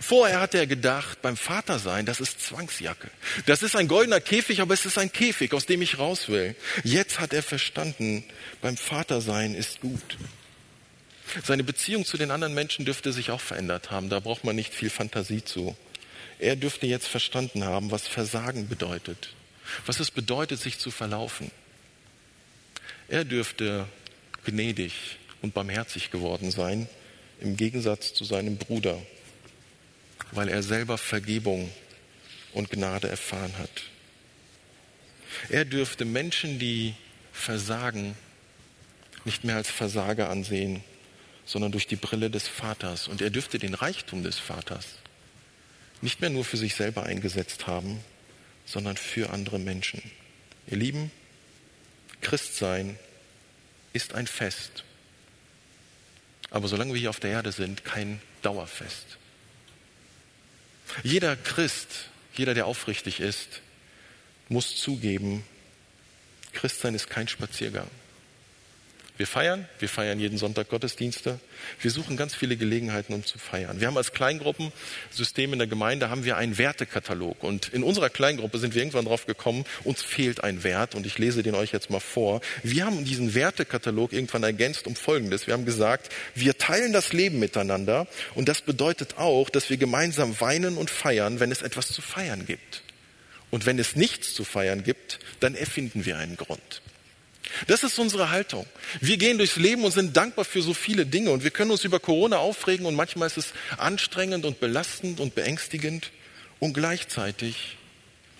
[0.00, 3.10] Vorher hat er gedacht, beim Vater sein, das ist Zwangsjacke.
[3.46, 6.56] Das ist ein goldener Käfig, aber es ist ein Käfig, aus dem ich raus will.
[6.84, 8.24] Jetzt hat er verstanden,
[8.62, 10.16] beim Vater sein ist gut.
[11.42, 14.08] Seine Beziehung zu den anderen Menschen dürfte sich auch verändert haben.
[14.08, 15.76] Da braucht man nicht viel Fantasie zu.
[16.38, 19.34] Er dürfte jetzt verstanden haben, was Versagen bedeutet.
[19.86, 21.50] Was es bedeutet, sich zu verlaufen.
[23.08, 23.86] Er dürfte
[24.44, 26.88] gnädig und barmherzig geworden sein
[27.44, 29.00] im Gegensatz zu seinem Bruder,
[30.32, 31.70] weil er selber Vergebung
[32.52, 33.84] und Gnade erfahren hat.
[35.50, 36.94] Er dürfte Menschen, die
[37.32, 38.16] versagen,
[39.24, 40.82] nicht mehr als Versager ansehen,
[41.44, 43.08] sondern durch die Brille des Vaters.
[43.08, 44.86] Und er dürfte den Reichtum des Vaters
[46.00, 48.00] nicht mehr nur für sich selber eingesetzt haben,
[48.66, 50.02] sondern für andere Menschen.
[50.66, 51.10] Ihr Lieben,
[52.20, 52.98] Christsein
[53.92, 54.84] ist ein Fest.
[56.54, 59.18] Aber solange wir hier auf der Erde sind, kein Dauerfest.
[61.02, 61.88] Jeder Christ,
[62.36, 63.60] jeder, der aufrichtig ist,
[64.48, 65.44] muss zugeben,
[66.52, 67.88] Christsein ist kein Spaziergang.
[69.16, 71.38] Wir feiern, wir feiern jeden Sonntag Gottesdienste.
[71.80, 73.78] Wir suchen ganz viele Gelegenheiten, um zu feiern.
[73.78, 78.58] Wir haben als Kleingruppensystem in der Gemeinde haben wir einen Wertekatalog und in unserer Kleingruppe
[78.58, 81.90] sind wir irgendwann drauf gekommen, uns fehlt ein Wert und ich lese den euch jetzt
[81.90, 82.40] mal vor.
[82.64, 85.46] Wir haben diesen Wertekatalog irgendwann ergänzt um Folgendes.
[85.46, 90.40] Wir haben gesagt, wir teilen das Leben miteinander und das bedeutet auch, dass wir gemeinsam
[90.40, 92.82] weinen und feiern, wenn es etwas zu feiern gibt.
[93.52, 96.82] Und wenn es nichts zu feiern gibt, dann erfinden wir einen Grund.
[97.66, 98.66] Das ist unsere Haltung.
[99.00, 101.84] Wir gehen durchs Leben und sind dankbar für so viele Dinge und wir können uns
[101.84, 106.10] über Corona aufregen und manchmal ist es anstrengend und belastend und beängstigend
[106.60, 107.76] und gleichzeitig,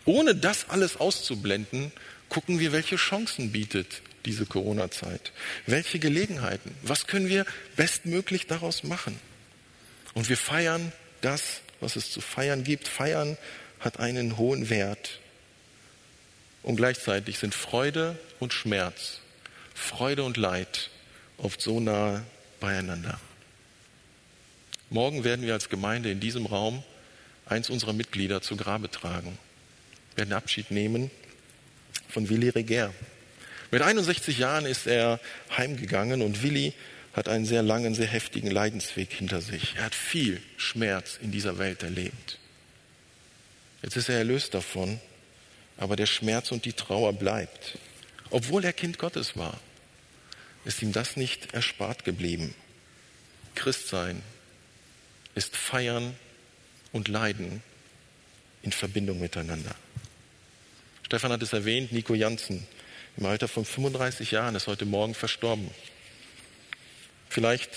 [0.04, 1.92] ohne das alles auszublenden,
[2.28, 5.32] gucken wir, welche Chancen bietet diese Corona-Zeit,
[5.66, 7.44] welche Gelegenheiten, was können wir
[7.76, 9.18] bestmöglich daraus machen.
[10.14, 12.88] Und wir feiern das, was es zu feiern gibt.
[12.88, 13.36] Feiern
[13.80, 15.20] hat einen hohen Wert
[16.64, 19.20] und gleichzeitig sind Freude und Schmerz,
[19.74, 20.90] Freude und Leid
[21.36, 22.24] oft so nah
[22.58, 23.20] beieinander.
[24.90, 26.82] Morgen werden wir als Gemeinde in diesem Raum
[27.46, 29.38] eins unserer Mitglieder zu Grabe tragen,
[30.16, 31.10] werden Abschied nehmen
[32.08, 32.94] von Willi Reger.
[33.70, 35.20] Mit 61 Jahren ist er
[35.56, 36.72] heimgegangen und Willi
[37.12, 39.74] hat einen sehr langen, sehr heftigen Leidensweg hinter sich.
[39.76, 42.38] Er hat viel Schmerz in dieser Welt erlebt.
[43.82, 44.98] Jetzt ist er erlöst davon
[45.76, 47.78] aber der Schmerz und die Trauer bleibt.
[48.30, 49.58] Obwohl er Kind Gottes war,
[50.64, 52.54] ist ihm das nicht erspart geblieben.
[53.54, 54.22] Christsein
[55.34, 56.16] ist Feiern
[56.92, 57.62] und Leiden
[58.62, 59.74] in Verbindung miteinander.
[61.04, 62.66] Stefan hat es erwähnt, Nico Janssen
[63.16, 65.70] im Alter von 35 Jahren ist heute Morgen verstorben.
[67.28, 67.70] Vielleicht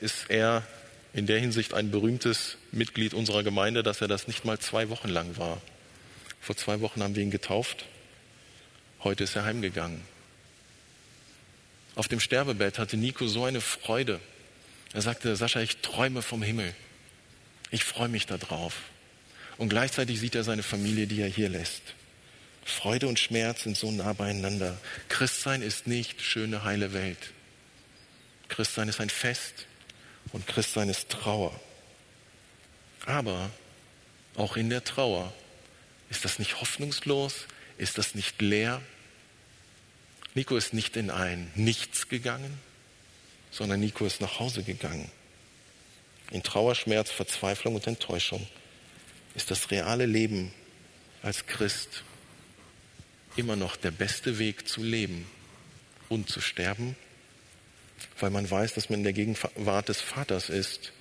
[0.00, 0.66] ist er
[1.12, 5.08] in der Hinsicht ein berühmtes Mitglied unserer Gemeinde, dass er das nicht mal zwei Wochen
[5.08, 5.60] lang war.
[6.40, 7.86] Vor zwei Wochen haben wir ihn getauft.
[9.02, 10.00] Heute ist er heimgegangen.
[11.94, 14.20] Auf dem Sterbebett hatte Nico so eine Freude.
[14.92, 16.74] Er sagte, Sascha, ich träume vom Himmel.
[17.70, 18.74] Ich freue mich darauf.
[19.56, 21.82] Und gleichzeitig sieht er seine Familie, die er hier lässt.
[22.64, 24.78] Freude und Schmerz sind so nah beieinander.
[25.08, 27.32] Christsein ist nicht schöne, heile Welt.
[28.48, 29.66] Christsein ist ein Fest
[30.32, 31.58] und Christsein ist Trauer.
[33.06, 33.50] Aber
[34.36, 35.32] auch in der Trauer
[36.10, 37.46] ist das nicht hoffnungslos?
[37.76, 38.80] Ist das nicht leer?
[40.34, 42.58] Nico ist nicht in ein Nichts gegangen,
[43.50, 45.10] sondern Nico ist nach Hause gegangen.
[46.30, 48.46] In Trauer, Schmerz, Verzweiflung und Enttäuschung
[49.34, 50.52] ist das reale Leben
[51.22, 52.02] als Christ
[53.36, 55.26] immer noch der beste Weg zu leben
[56.08, 56.96] und zu sterben,
[58.20, 60.92] weil man weiß, dass man in der Gegenwart des Vaters ist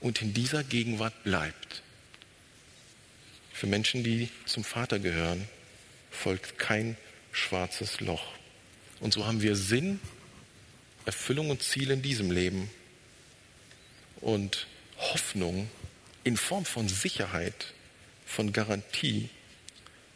[0.00, 1.82] und in dieser Gegenwart bleibt.
[3.58, 5.48] Für Menschen, die zum Vater gehören,
[6.12, 6.96] folgt kein
[7.32, 8.22] schwarzes Loch.
[9.00, 9.98] Und so haben wir Sinn,
[11.06, 12.70] Erfüllung und Ziel in diesem Leben
[14.20, 15.68] und Hoffnung
[16.22, 17.74] in Form von Sicherheit,
[18.24, 19.28] von Garantie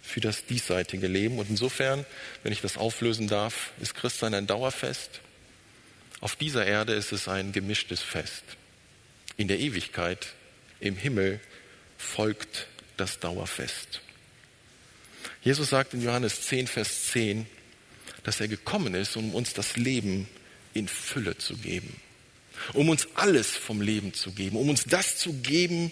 [0.03, 1.41] für das diesseitige Leben.
[1.41, 2.07] Und insofern,
[2.45, 5.21] wenn ich das auflösen darf, ist Christsein ein Dauerfest.
[6.21, 8.45] Auf dieser Erde ist es ein gemischtes Fest.
[9.37, 10.29] In der Ewigkeit,
[10.79, 11.41] im Himmel,
[11.99, 12.69] folgt
[13.03, 14.01] das Dauerfest.
[15.43, 17.47] Jesus sagt in Johannes 10, Vers 10,
[18.23, 20.29] dass er gekommen ist, um uns das Leben
[20.73, 22.01] in Fülle zu geben,
[22.75, 25.91] um uns alles vom Leben zu geben, um uns das zu geben,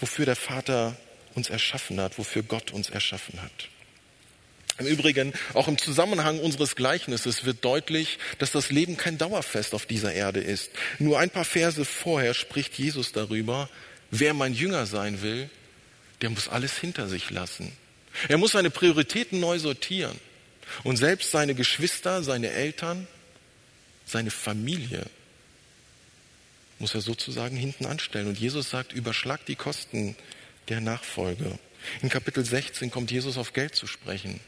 [0.00, 0.96] wofür der Vater
[1.34, 3.68] uns erschaffen hat, wofür Gott uns erschaffen hat.
[4.78, 9.84] Im Übrigen, auch im Zusammenhang unseres Gleichnisses wird deutlich, dass das Leben kein Dauerfest auf
[9.84, 10.70] dieser Erde ist.
[10.98, 13.68] Nur ein paar Verse vorher spricht Jesus darüber,
[14.10, 15.50] wer mein Jünger sein will,
[16.20, 17.72] der muss alles hinter sich lassen.
[18.28, 20.18] Er muss seine Prioritäten neu sortieren.
[20.84, 23.06] Und selbst seine Geschwister, seine Eltern,
[24.04, 25.06] seine Familie
[26.78, 28.28] muss er sozusagen hinten anstellen.
[28.28, 30.16] Und Jesus sagt, überschlag die Kosten
[30.68, 31.58] der Nachfolge.
[32.02, 34.40] In Kapitel 16 kommt Jesus auf Geld zu sprechen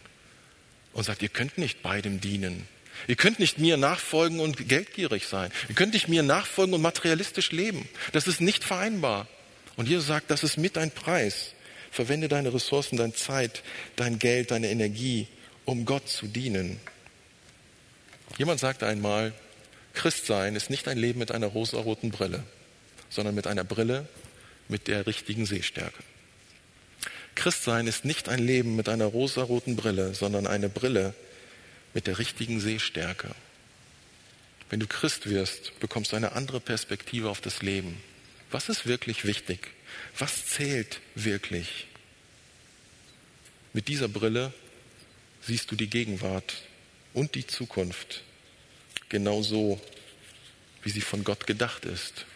[0.92, 2.68] und sagt, ihr könnt nicht beidem dienen.
[3.06, 5.50] Ihr könnt nicht mir nachfolgen und geldgierig sein.
[5.68, 7.88] Ihr könnt nicht mir nachfolgen und materialistisch leben.
[8.12, 9.26] Das ist nicht vereinbar.
[9.76, 11.54] Und Jesus sagt, das ist mit ein Preis.
[11.91, 13.62] Verwende deine Ressourcen, deine Zeit,
[13.97, 15.26] dein Geld, deine Energie,
[15.64, 16.80] um Gott zu dienen.
[18.38, 19.32] Jemand sagte einmal,
[19.93, 22.45] Christsein ist nicht ein Leben mit einer rosaroten Brille,
[23.09, 24.09] sondern mit einer Brille
[24.68, 26.03] mit der richtigen Sehstärke.
[27.34, 31.14] Christsein ist nicht ein Leben mit einer rosaroten Brille, sondern eine Brille
[31.95, 33.30] mit der richtigen Sehstärke.
[34.68, 38.01] Wenn du Christ wirst, bekommst du eine andere Perspektive auf das Leben.
[38.51, 39.68] Was ist wirklich wichtig?
[40.18, 41.86] Was zählt wirklich?
[43.72, 44.52] Mit dieser Brille
[45.42, 46.62] siehst du die Gegenwart
[47.14, 48.22] und die Zukunft
[49.08, 49.80] genau so,
[50.82, 52.26] wie sie von Gott gedacht ist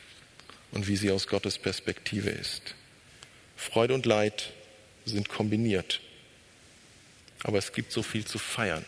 [0.73, 2.75] und wie sie aus Gottes Perspektive ist.
[3.57, 4.53] Freude und Leid
[5.05, 6.01] sind kombiniert.
[7.43, 8.85] Aber es gibt so viel zu feiern.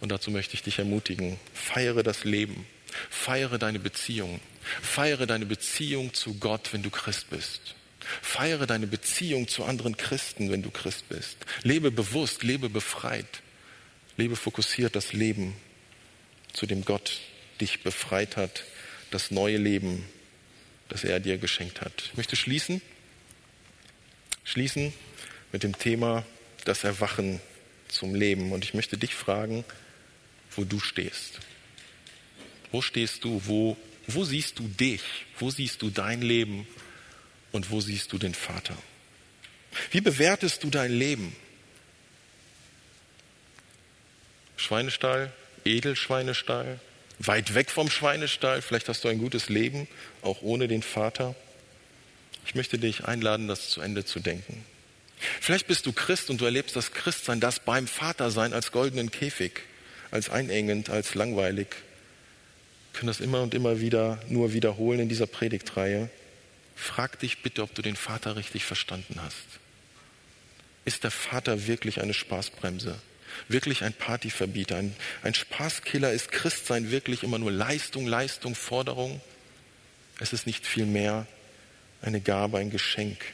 [0.00, 1.38] Und dazu möchte ich dich ermutigen.
[1.52, 2.66] Feiere das Leben.
[3.10, 4.40] Feiere deine Beziehung.
[4.82, 7.74] Feiere deine Beziehung zu Gott, wenn du Christ bist.
[8.22, 11.36] Feiere deine Beziehung zu anderen Christen, wenn du Christ bist.
[11.62, 13.42] Lebe bewusst, lebe befreit.
[14.16, 15.54] Lebe fokussiert das Leben,
[16.52, 17.20] zu dem Gott
[17.60, 18.64] dich befreit hat,
[19.10, 20.04] das neue Leben,
[20.88, 21.92] das er dir geschenkt hat.
[22.04, 22.80] Ich möchte schließen,
[24.44, 24.92] schließen
[25.52, 26.24] mit dem Thema
[26.64, 27.40] das Erwachen
[27.88, 28.52] zum Leben.
[28.52, 29.64] Und ich möchte dich fragen,
[30.50, 31.40] wo du stehst.
[32.70, 33.42] Wo stehst du?
[33.46, 33.76] Wo,
[34.08, 35.02] wo siehst du dich?
[35.38, 36.66] Wo siehst du dein Leben?
[37.52, 38.76] Und wo siehst du den Vater?
[39.90, 41.34] Wie bewertest du dein Leben?
[44.56, 45.32] Schweinestall,
[45.64, 46.80] Edelschweinestall,
[47.18, 49.86] weit weg vom Schweinestall, vielleicht hast du ein gutes Leben,
[50.22, 51.34] auch ohne den Vater.
[52.46, 54.64] Ich möchte dich einladen, das zu Ende zu denken.
[55.40, 59.10] Vielleicht bist du Christ und du erlebst das Christsein, das beim Vater sein als goldenen
[59.10, 59.60] Käfig,
[60.10, 61.68] als einengend, als langweilig.
[62.98, 66.10] Können das immer und immer wieder nur wiederholen in dieser Predigtreihe.
[66.74, 69.36] Frag dich bitte, ob du den Vater richtig verstanden hast.
[70.84, 72.98] Ist der Vater wirklich eine Spaßbremse?
[73.46, 74.74] Wirklich ein Partyverbieter?
[74.74, 76.10] Ein, ein Spaßkiller?
[76.10, 79.20] Ist Christsein wirklich immer nur Leistung, Leistung, Forderung?
[80.18, 81.28] Es ist nicht viel mehr
[82.02, 83.24] eine Gabe, ein Geschenk.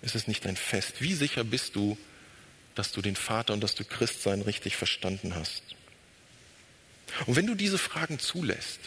[0.00, 1.02] Es ist nicht ein Fest.
[1.02, 1.98] Wie sicher bist du,
[2.74, 5.62] dass du den Vater und dass du Christsein richtig verstanden hast?
[7.26, 8.80] Und wenn du diese Fragen zulässt,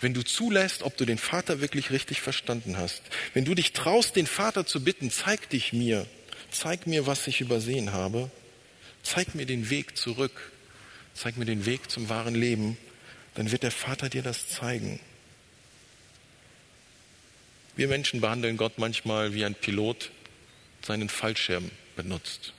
[0.00, 3.02] wenn du zulässt, ob du den Vater wirklich richtig verstanden hast,
[3.34, 6.06] wenn du dich traust, den Vater zu bitten, zeig dich mir,
[6.50, 8.30] zeig mir, was ich übersehen habe,
[9.02, 10.52] zeig mir den Weg zurück,
[11.14, 12.76] zeig mir den Weg zum wahren Leben,
[13.34, 15.00] dann wird der Vater dir das zeigen.
[17.76, 20.10] Wir Menschen behandeln Gott manchmal wie ein Pilot
[20.84, 22.52] seinen Fallschirm benutzt.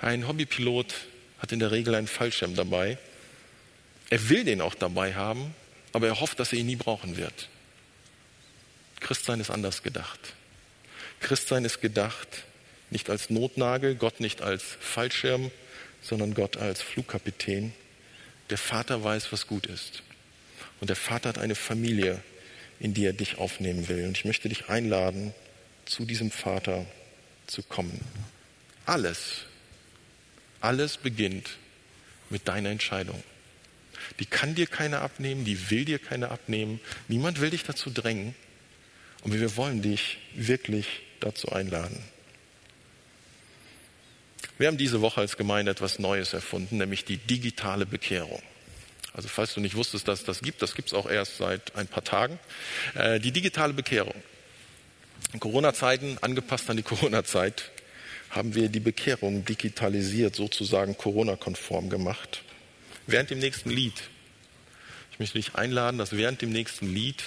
[0.00, 0.94] Ein Hobbypilot
[1.38, 2.98] hat in der Regel einen Fallschirm dabei.
[4.12, 5.54] Er will den auch dabei haben,
[5.94, 7.48] aber er hofft, dass er ihn nie brauchen wird.
[9.00, 10.34] Christsein ist anders gedacht.
[11.20, 12.44] Christsein ist gedacht
[12.90, 15.50] nicht als Notnagel, Gott nicht als Fallschirm,
[16.02, 17.72] sondern Gott als Flugkapitän.
[18.50, 20.02] Der Vater weiß, was gut ist.
[20.78, 22.22] Und der Vater hat eine Familie,
[22.80, 24.04] in die er dich aufnehmen will.
[24.04, 25.32] Und ich möchte dich einladen,
[25.86, 26.84] zu diesem Vater
[27.46, 27.98] zu kommen.
[28.84, 29.46] Alles,
[30.60, 31.48] alles beginnt
[32.28, 33.24] mit deiner Entscheidung.
[34.18, 36.80] Die kann dir keiner abnehmen, die will dir keiner abnehmen.
[37.08, 38.34] Niemand will dich dazu drängen.
[39.22, 40.86] Und wir wollen dich wirklich
[41.20, 42.02] dazu einladen.
[44.58, 48.42] Wir haben diese Woche als Gemeinde etwas Neues erfunden, nämlich die digitale Bekehrung.
[49.14, 51.86] Also falls du nicht wusstest, dass das gibt, das gibt es auch erst seit ein
[51.86, 52.38] paar Tagen.
[52.94, 54.14] Äh, die digitale Bekehrung.
[55.32, 57.70] In Corona-Zeiten, angepasst an die Corona-Zeit,
[58.30, 62.42] haben wir die Bekehrung digitalisiert, sozusagen Corona-konform gemacht
[63.06, 63.94] während dem nächsten Lied.
[65.12, 67.22] Ich möchte dich einladen, dass während dem nächsten Lied,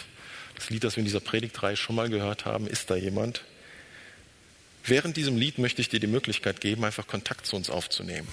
[0.56, 3.44] das Lied, das wir in dieser Predigtreihe schon mal gehört haben, ist da jemand?
[4.84, 8.28] Während diesem Lied möchte ich dir die Möglichkeit geben, einfach Kontakt zu uns aufzunehmen.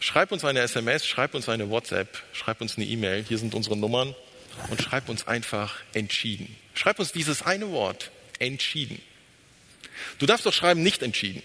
[0.00, 3.76] Schreib uns eine SMS, schreib uns eine WhatsApp, schreib uns eine E-Mail, hier sind unsere
[3.76, 4.14] Nummern
[4.68, 6.54] und schreib uns einfach entschieden.
[6.74, 9.00] Schreib uns dieses eine Wort, entschieden.
[10.18, 11.42] Du darfst doch schreiben, nicht entschieden.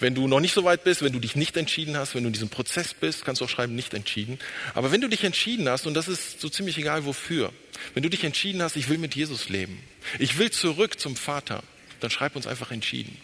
[0.00, 2.28] Wenn du noch nicht so weit bist, wenn du dich nicht entschieden hast, wenn du
[2.28, 4.38] in diesem Prozess bist, kannst du auch schreiben, nicht entschieden.
[4.74, 7.52] Aber wenn du dich entschieden hast, und das ist so ziemlich egal wofür,
[7.94, 9.78] wenn du dich entschieden hast, ich will mit Jesus leben,
[10.18, 11.62] ich will zurück zum Vater,
[12.00, 13.16] dann schreib uns einfach entschieden.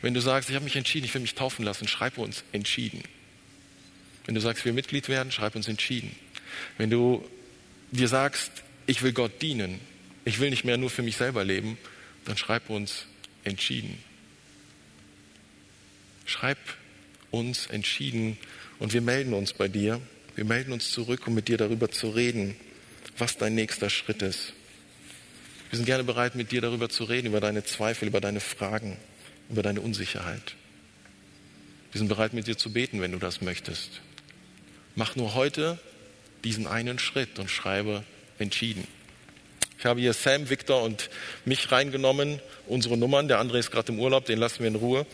[0.00, 3.02] Wenn du sagst, ich habe mich entschieden, ich will mich taufen lassen, schreib uns entschieden.
[4.26, 6.14] Wenn du sagst, ich will Mitglied werden, schreib uns entschieden.
[6.78, 7.28] Wenn du
[7.90, 8.50] dir sagst,
[8.86, 9.80] ich will Gott dienen,
[10.24, 11.76] ich will nicht mehr nur für mich selber leben,
[12.24, 13.06] dann schreib uns
[13.44, 13.98] entschieden.
[16.24, 16.58] Schreib
[17.30, 18.38] uns entschieden
[18.78, 20.00] und wir melden uns bei dir.
[20.34, 22.56] Wir melden uns zurück, um mit dir darüber zu reden,
[23.18, 24.52] was dein nächster Schritt ist.
[25.70, 28.96] Wir sind gerne bereit, mit dir darüber zu reden, über deine Zweifel, über deine Fragen,
[29.50, 30.54] über deine Unsicherheit.
[31.92, 34.00] Wir sind bereit, mit dir zu beten, wenn du das möchtest.
[34.96, 35.78] Mach nur heute
[36.44, 38.04] diesen einen Schritt und schreibe
[38.38, 38.86] entschieden.
[39.78, 41.10] Ich habe hier Sam, Victor und
[41.44, 43.28] mich reingenommen, unsere Nummern.
[43.28, 45.06] Der André ist gerade im Urlaub, den lassen wir in Ruhe.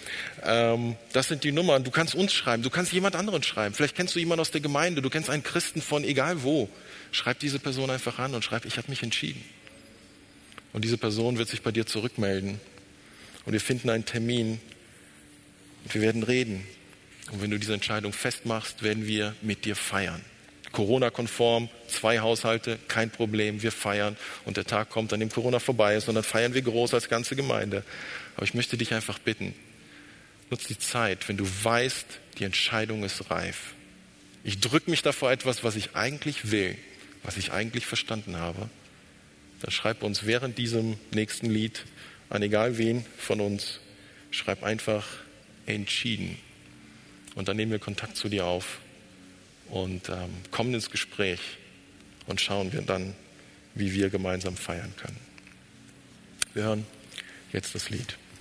[0.44, 1.82] Ähm, das sind die Nummern.
[1.82, 3.74] Du kannst uns schreiben, du kannst jemand anderen schreiben.
[3.74, 6.68] Vielleicht kennst du jemanden aus der Gemeinde, du kennst einen Christen von egal wo.
[7.11, 9.42] Schreib diese Person einfach an und schreib, ich habe mich entschieden.
[10.72, 12.61] Und diese Person wird sich bei dir zurückmelden.
[13.44, 14.61] Und wir finden einen Termin
[15.84, 16.66] und wir werden reden.
[17.32, 20.20] Und wenn du diese Entscheidung festmachst, werden wir mit dir feiern.
[20.72, 25.96] Corona-konform, zwei Haushalte, kein Problem, wir feiern und der Tag kommt, an dem Corona vorbei
[25.96, 27.82] ist und dann feiern wir groß als ganze Gemeinde.
[28.36, 29.54] Aber ich möchte dich einfach bitten,
[30.48, 32.06] nutz die Zeit, wenn du weißt,
[32.38, 33.74] die Entscheidung ist reif.
[34.44, 36.76] Ich drücke mich davor etwas, was ich eigentlich will,
[37.22, 38.70] was ich eigentlich verstanden habe.
[39.60, 41.84] Dann schreib uns während diesem nächsten Lied
[42.30, 43.80] an egal wen von uns,
[44.30, 45.06] schreib einfach
[45.66, 46.38] entschieden.
[47.34, 48.78] Und dann nehmen wir Kontakt zu dir auf
[49.70, 51.40] und ähm, kommen ins Gespräch
[52.26, 53.14] und schauen wir dann,
[53.74, 55.18] wie wir gemeinsam feiern können.
[56.54, 56.86] Wir hören
[57.52, 58.16] jetzt das Lied.